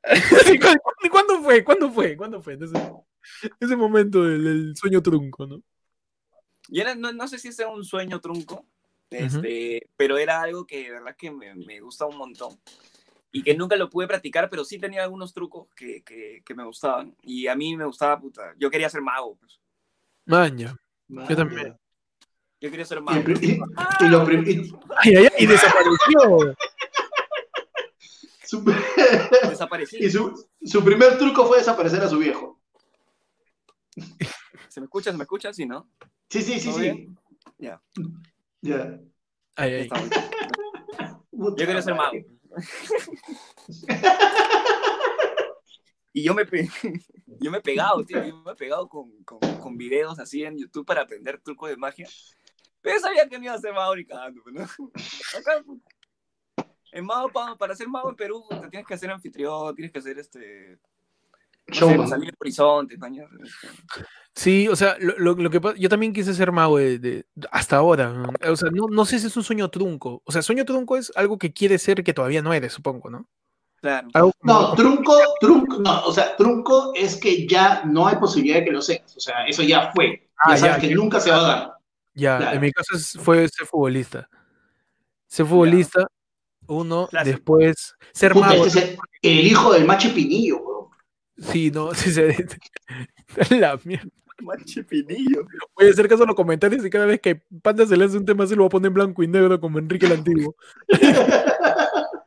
[0.60, 1.64] ¿Cuándo, cuándo fue?
[1.64, 2.16] ¿Cuándo fue?
[2.16, 2.54] ¿Cuándo fue?
[2.54, 2.76] Ese,
[3.60, 5.62] ese momento del, del sueño trunco, ¿no?
[6.68, 8.66] Y era, no, no sé si sea un sueño trunco,
[9.10, 12.58] este, pero era algo que de verdad que me, me gusta un montón.
[13.30, 16.64] Y que nunca lo pude practicar, pero sí tenía algunos trucos que, que, que me
[16.64, 17.16] gustaban.
[17.22, 19.36] Y a mí me gustaba, puta, yo quería ser mago.
[19.36, 19.58] Pues.
[20.26, 20.76] Maña.
[21.08, 21.78] Yo también.
[22.62, 23.30] Yo quería ser Y, mago.
[23.40, 23.60] y-
[24.04, 26.54] y lo prim- y Ay, ay, ay, y desapareció.
[28.44, 28.64] su,
[29.48, 29.96] Desaparecí.
[29.98, 32.60] y su, su primer truco fue desaparecer a su viejo.
[34.68, 35.10] ¿Se me escucha?
[35.10, 35.52] ¿Se me escucha?
[35.52, 35.90] Sí, ¿no?
[36.30, 37.08] Sí, sí, sí, ¿Todo sí.
[37.58, 37.82] Ya.
[38.60, 39.00] Ya.
[41.30, 42.12] Puta Yo quería ser mago.
[46.12, 46.68] Y yo me, pe-
[47.40, 48.22] yo me he pegado, tío.
[48.24, 51.76] Yo me he pegado con, con, con videos así en YouTube para aprender trucos de
[51.76, 52.06] magia.
[52.82, 54.62] Pero yo sabía que no iba a ser mago ni cagando, ¿no?
[55.38, 55.62] Acá,
[56.92, 59.98] en mago, pa- para ser mago en Perú, te tienes que hacer anfitrión, tienes que
[60.00, 60.78] hacer este.
[61.68, 63.30] No sé, salir al horizonte, mañana.
[64.34, 67.24] Sí, o sea, lo, lo- lo que pasa, yo también quise ser mago de, de-
[67.52, 68.12] hasta ahora.
[68.12, 68.28] ¿no?
[68.50, 70.20] O sea, no, no sé si es un sueño trunco.
[70.24, 73.26] O sea, sueño trunco es algo que quieres ser que todavía no eres, supongo, ¿no?
[73.76, 74.08] Claro.
[74.42, 78.70] No, trunco, trunco, no, o sea, trunco es que ya no hay posibilidad de que
[78.72, 79.16] lo seas.
[79.16, 80.28] O sea, eso ya fue.
[80.38, 80.94] Ah, ya sabes ya, que ya.
[80.96, 81.72] nunca se va a dar.
[82.14, 82.54] Ya, Claro.
[82.56, 84.28] en mi caso fue ser futbolista.
[85.26, 86.06] Ser futbolista,
[86.66, 88.66] uno, después ser Puta, mago.
[88.66, 88.88] este es
[89.22, 90.88] el, el hijo del macho Pinillo, weón.
[91.38, 92.36] Sí, no, sí se.
[93.58, 94.08] La mierda.
[94.42, 95.46] Machipinillo.
[95.76, 98.16] Voy a hacer caso a los comentarios y cada vez que Panda se le hace
[98.16, 100.56] un tema se lo va a poner en blanco y negro como Enrique el Antiguo.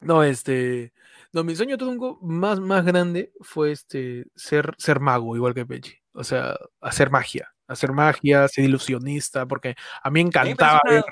[0.00, 0.92] No, este.
[1.32, 5.94] No, mi sueño trunco más, más grande fue este ser, ser mago, igual que Pechi.
[6.14, 7.52] O sea, hacer magia.
[7.66, 11.04] Hacer magia, ser ilusionista, porque a mí A encantaba una- ver.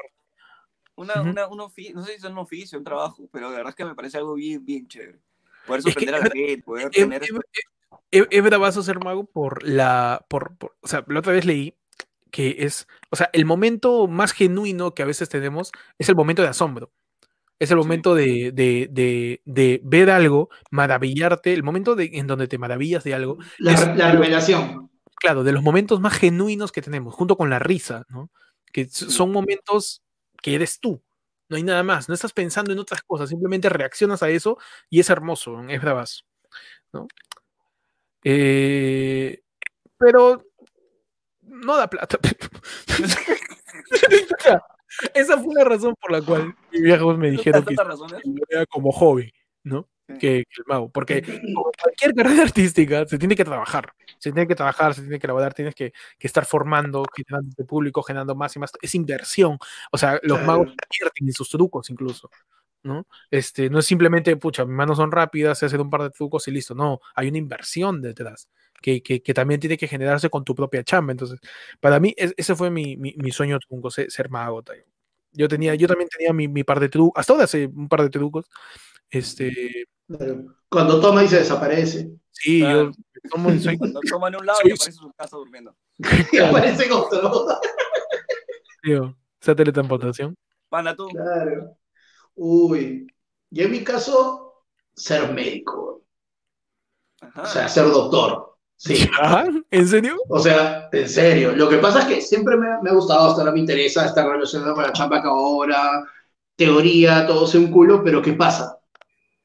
[0.94, 3.70] Una, una, un ofi- no sé si es un oficio, un trabajo, pero la verdad
[3.70, 5.18] es que me parece algo bien, bien chévere.
[5.66, 7.22] Poder Es que sorprender a la gente, poder Es, tener...
[7.22, 7.30] es-
[8.10, 10.24] es- es bravazo ser mago por la.
[10.28, 11.74] Por, por- o sea, la otra vez leí
[12.30, 12.86] que es.
[13.10, 16.92] O sea, el momento más genuino que a veces tenemos es el momento de asombro.
[17.58, 17.82] Es el Sí.
[17.84, 23.02] momento de, de, de, de ver algo, maravillarte, el momento de, en donde te maravillas
[23.04, 23.38] de algo.
[23.58, 24.90] La, Es- la revelación.
[25.22, 28.28] Claro, de los momentos más genuinos que tenemos, junto con la risa, ¿no?
[28.72, 30.02] Que son momentos
[30.42, 31.00] que eres tú.
[31.48, 34.58] No hay nada más, no estás pensando en otras cosas, simplemente reaccionas a eso
[34.90, 36.24] y es hermoso, es bravazo,
[36.92, 37.06] ¿no?
[38.24, 39.42] Eh,
[39.96, 40.44] pero
[41.42, 42.18] no da plata.
[45.14, 48.90] Esa fue la razón por la cual mis viejos me dijeron que lo vea como
[48.90, 49.88] hobby, ¿no?
[50.06, 50.90] Que, que el mago.
[50.90, 51.22] Porque
[51.80, 53.92] cualquier carrera artística se tiene que trabajar.
[54.18, 57.66] Se tiene que trabajar, se tiene que elaborar, tienes que, que estar formando, generando tu
[57.66, 58.70] público, generando más y más.
[58.82, 59.58] Es inversión.
[59.90, 62.30] O sea, los magos invierten en sus trucos incluso.
[62.84, 63.06] ¿no?
[63.30, 66.48] Este, no es simplemente, pucha, mis manos son rápidas, sé hacer un par de trucos
[66.48, 66.74] y listo.
[66.74, 68.48] No, hay una inversión detrás
[68.80, 71.12] que, que, que también tiene que generarse con tu propia chamba.
[71.12, 71.38] Entonces,
[71.80, 74.62] para mí, es- ese fue mi, mi, mi sueño trunco, ser, ser mago.
[75.32, 78.02] Yo, tenía, yo también tenía mi, mi par de trucos, hasta ahora sé un par
[78.02, 78.46] de trucos.
[79.12, 79.84] Este.
[80.68, 82.10] Cuando toma y se desaparece.
[82.32, 82.92] sí, Claro.
[83.22, 85.76] yo tomo- soy, Cuando toman un lado Soy- y aparece su casa durmiendo.
[86.32, 87.60] Y aparece otro.
[88.82, 90.34] tío, esa teletransportación.
[90.68, 91.06] Pana tú.
[91.08, 91.76] Claro.
[92.34, 93.06] Uy.
[93.50, 94.64] Y en mi caso,
[94.96, 96.02] ser médico.
[97.20, 97.42] Ajá.
[97.42, 98.56] O sea, ser doctor.
[98.76, 99.08] Sí.
[99.20, 99.46] ¿Ah?
[99.70, 100.16] ¿En serio?
[100.28, 101.54] O sea, en serio.
[101.54, 104.26] Lo que pasa es que siempre me, me ha gustado, hasta ahora me interesa estar
[104.28, 106.02] relacionado con la chamba que ahora,
[106.56, 108.78] teoría, todo sea un culo, pero ¿qué pasa?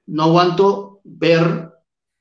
[0.07, 1.71] No aguanto ver,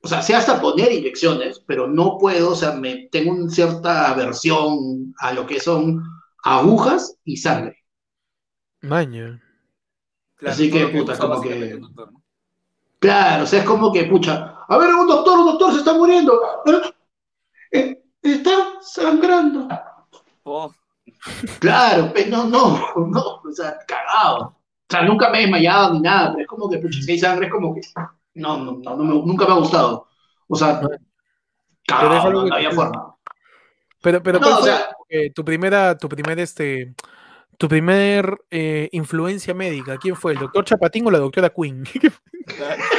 [0.03, 4.11] o sea, sé hasta poner inyecciones, pero no puedo, o sea, me, tengo una cierta
[4.11, 6.03] aversión a lo que son
[6.45, 7.78] agujas y sangre.
[8.82, 9.43] Maña.
[10.37, 12.22] Claro, así que, puta, usa como que- un doctor, ¿no?
[12.99, 15.94] Claro, o sea, es como que, pucha, a ver, un doctor, un doctor se está
[15.94, 16.40] muriendo.
[17.73, 19.69] Eh, está sangrando.
[20.44, 20.73] Oh,
[21.60, 24.56] Claro, pe- no, no, no, o sea, cagado.
[24.88, 27.18] O sea, nunca me he desmayado ni nada, pero es como que, pucha, si hay
[27.18, 27.80] sangre, es como que,
[28.34, 30.06] no, no, no, no me- nunca me ha gustado.
[30.48, 31.00] O sea, Pero es
[31.86, 33.14] cagado, algo no, que- había forma.
[34.02, 36.94] Pero, pero No, ¿cuál o sea- eh, tu primera, tu primer, este,
[37.58, 39.96] tu primer eh, influencia médica?
[39.96, 40.32] ¿Quién fue?
[40.34, 41.82] ¿El doctor Chapatín o la doctora Queen?
[42.56, 42.82] claro.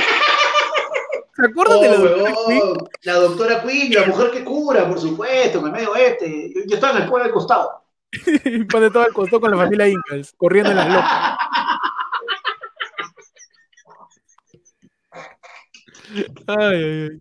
[1.38, 2.60] ¿Se acuerdan de la Oh, doctora Queen?
[2.62, 6.52] huevón, la doctora Queen, la mujer que cura, por supuesto, el medio este.
[6.54, 7.84] Yo, yo estaba en el pueblo del costado.
[8.72, 11.38] Pone todo al costado con la familia Ingalls, corriendo en las locas.
[16.48, 17.20] Ay, ay, ay.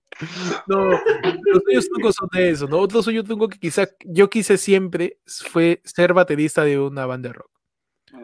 [0.66, 2.78] No, los sueños trucos son de eso, ¿no?
[2.78, 7.32] Otro sueño truco que quizá yo quise siempre fue ser baterista de una banda de
[7.34, 7.50] rock.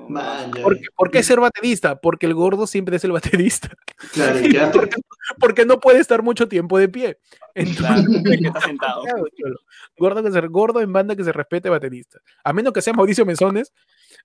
[0.08, 0.50] Ya.
[0.62, 2.00] ¿Por qué, por qué ser baterista?
[2.00, 3.68] Porque el gordo siempre es el baterista.
[4.12, 4.96] Claro, quedaste- Porque,
[5.38, 7.18] porque no puede estar mucho tiempo de pie.
[7.54, 9.02] Entonces, Claro, está sentado.
[9.02, 9.56] Claro.
[9.98, 12.18] Gordo, que se, gordo en banda que se respete baterista.
[12.44, 13.72] A menos que sea Mauricio Mesones,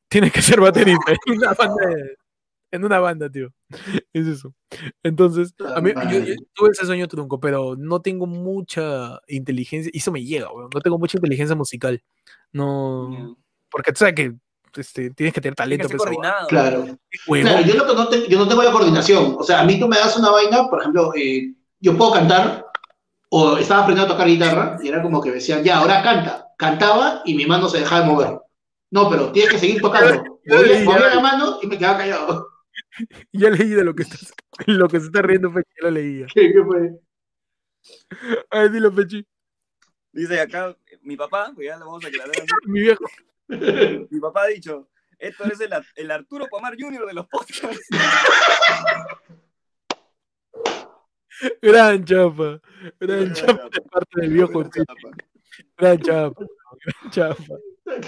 [0.08, 1.14] tiene que ser baterista.
[1.28, 2.16] una banda de-
[2.72, 3.52] en una banda, tío.
[4.14, 4.54] Es eso.
[5.04, 10.00] Entonces, a mí, yo, yo tuve ese sueño trunco, pero no tengo mucha inteligencia, y
[10.00, 10.70] eso me llega, weón.
[10.74, 12.02] No tengo mucha inteligencia musical.
[12.52, 13.38] No.
[13.70, 14.34] Porque tú sabes que
[14.76, 15.88] este, tienes que tener talento.
[15.88, 16.48] Que pues, coordinado.
[16.48, 16.86] Claro.
[17.26, 19.36] Claro, yo no, no te- yo no tengo la coordinación.
[19.38, 22.66] O sea, a mí tú me das una vaina, por ejemplo, eh, yo puedo cantar,
[23.30, 26.48] o estaba aprendiendo a tocar guitarra, y era como que me decían, ya, ahora canta.
[26.58, 28.40] Cantaba y mi mano se dejaba de mover.
[28.90, 30.24] No, pero tienes que seguir tocando.
[30.48, 32.48] Movía, movía la mano y me quedaba callado.
[33.32, 34.34] Ya leí de lo que estás,
[34.66, 36.28] lo que se está riendo, Fechi, ya lo leía.
[36.34, 37.00] ¿Qué, qué fue?
[38.50, 39.26] Ay, dilo, Fechi.
[40.12, 42.32] Dice acá, mi papá, pues ya lo vamos a aclarar.
[42.32, 43.06] así, Mi viejo.
[44.10, 47.06] Mi papá ha dicho, esto es el, el Arturo Pomar Jr.
[47.06, 47.88] de los podcasts.
[51.62, 52.60] Gran chapa.
[53.00, 54.64] Gran chapa de parte del viejo.
[55.78, 56.46] Gran chapa.
[56.84, 57.44] Gran chapa.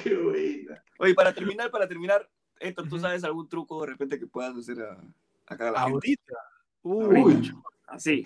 [0.03, 0.83] Qué buena.
[0.97, 2.27] Oye, para terminar, para terminar,
[2.59, 5.01] Héctor, ¿tú sabes algún truco de repente que puedas hacer a,
[5.47, 5.93] acá a la gente?
[5.93, 6.35] Ahorita.
[6.81, 7.53] Uy, Uy.
[7.87, 8.23] Así.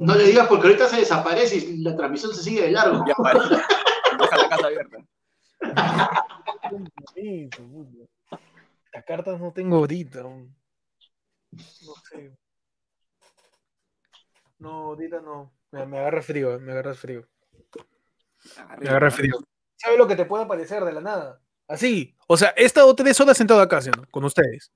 [0.00, 3.04] No le digas porque ahorita se desaparece y la transmisión se sigue de largo.
[3.06, 3.40] Ya para.
[3.40, 4.98] Deja la casa abierta.
[8.92, 10.22] Las cartas no tengo ahorita.
[10.22, 10.48] No
[12.08, 12.36] sé.
[14.58, 15.52] No, ahorita no.
[15.70, 17.26] Me, me agarra frío, me agarra frío.
[18.80, 19.34] Me agarra frío.
[19.76, 21.40] ¿Sabes lo que te puede aparecer de la nada?
[21.70, 22.16] Así.
[22.26, 24.04] O sea, he estado tres horas sentado acá, ¿sí o no?
[24.10, 24.72] Con ustedes.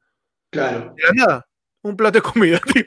[0.50, 0.94] Claro.
[0.96, 1.46] De la nada.
[1.82, 2.84] Un plato de comida, tío.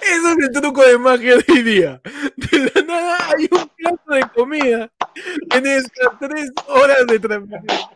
[0.00, 2.00] Eso es el truco de magia de hoy día.
[2.36, 4.92] De la nada hay un plato de comida
[5.52, 7.88] en estas tres horas de transmisión.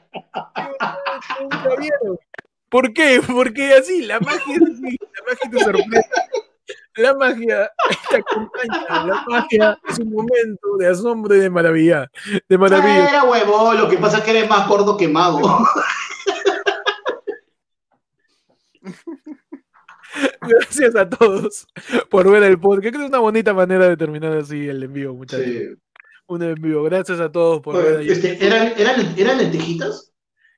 [2.69, 3.23] ¿Por qué?
[3.27, 6.05] Porque así, la magia es así, la magia te sorprende.
[6.99, 7.71] La magia
[8.11, 12.11] te acompaña, la magia es un momento de asombro y de maravilla.
[12.49, 13.09] De maravilla.
[13.09, 15.65] Era huevo, lo que pasa es que eres más gordo que mago.
[20.41, 21.67] Gracias a todos
[22.11, 22.81] por ver el podcast.
[22.81, 25.47] Creo que es una bonita manera de terminar así el envío, muchachos.
[25.47, 25.69] Sí.
[26.27, 26.83] Un envío.
[26.85, 28.13] Gracias a todos por ver ayer.
[28.13, 30.13] Este, ¿eran, eran, ¿Eran lentejitas?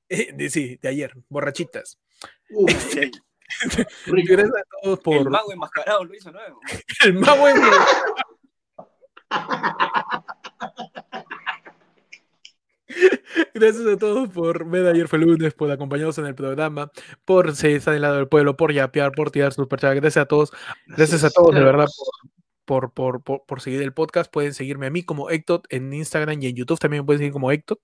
[0.08, 1.98] Eh, de- sí, de ayer, borrachitas.
[2.50, 3.10] Uf, Sí.
[4.06, 6.60] Gracias a todos El por mago enmascarado lo hizo nuevo.
[7.04, 7.60] el mago en-
[13.54, 16.90] Gracias a todos por ver ayer fue lunes, por acompañarnos en el programa,
[17.24, 19.94] por estar del lado del pueblo, por yapear, por tirar superchat.
[19.94, 20.52] Gracias a todos.
[20.86, 21.86] Gracias a todos, de verdad,
[22.64, 24.32] por, por, por, por seguir el podcast.
[24.32, 27.32] Pueden seguirme a mí como Ectot en Instagram y en YouTube también me pueden seguir
[27.32, 27.80] como Ectot.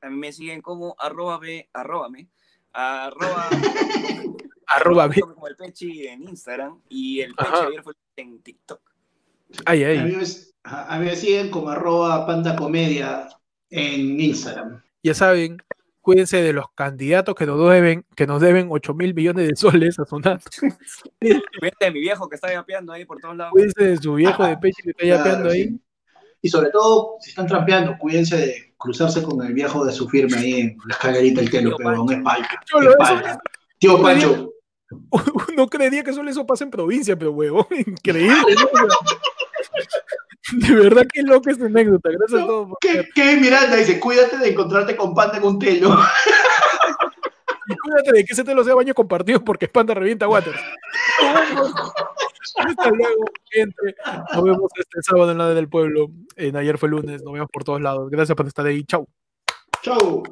[0.00, 1.68] A mí me siguen como arroba b,
[3.06, 3.48] arroba
[4.66, 7.66] arroba, como el Pechi en Instagram y el Pechi Ajá.
[7.66, 8.80] ayer fue en TikTok.
[9.66, 10.16] Ay, A mí, ay.
[10.16, 10.24] me,
[10.64, 13.28] a mí me siguen como arroba panda comedia
[13.70, 14.82] en Instagram.
[15.02, 15.58] Ya saben,
[16.00, 19.98] cuídense de los candidatos que nos deben, que nos deben 8 mil millones de soles
[19.98, 20.48] a Sonato.
[21.20, 23.52] Cuídate de mi viejo que está yapeando ahí por todos lados.
[23.52, 25.64] Cuídense de su viejo de pecho que está Claro, yapeando ahí.
[25.64, 25.80] sí.
[26.42, 30.36] Y sobre todo, si están trampeando, cuídense de cruzarse con el viejo de su firme
[30.36, 32.60] ahí en la escalerita del telo, pero no es palca.
[33.78, 34.50] Tío Pancho,
[35.48, 38.54] Uno creería que solo eso pasa en provincia, pero huevón, increíble.
[38.56, 38.88] ¿no?
[40.52, 42.10] De verdad que loca esta anécdota.
[42.10, 42.68] Gracias a todos.
[42.68, 44.00] por ¿qué, qué Miranda dice?
[44.00, 45.96] Cuídate de encontrarte con panda en un telo.
[47.68, 50.60] Y cuídate de que ese te lo sea baño compartido porque espanta revienta Waters.
[52.56, 53.94] Hasta luego, gente.
[54.34, 56.08] Nos vemos este sábado en la del pueblo.
[56.36, 57.22] En ayer fue lunes.
[57.22, 58.10] Nos vemos por todos lados.
[58.10, 58.84] Gracias por estar ahí.
[58.84, 59.06] Chau.
[59.82, 60.22] Chau.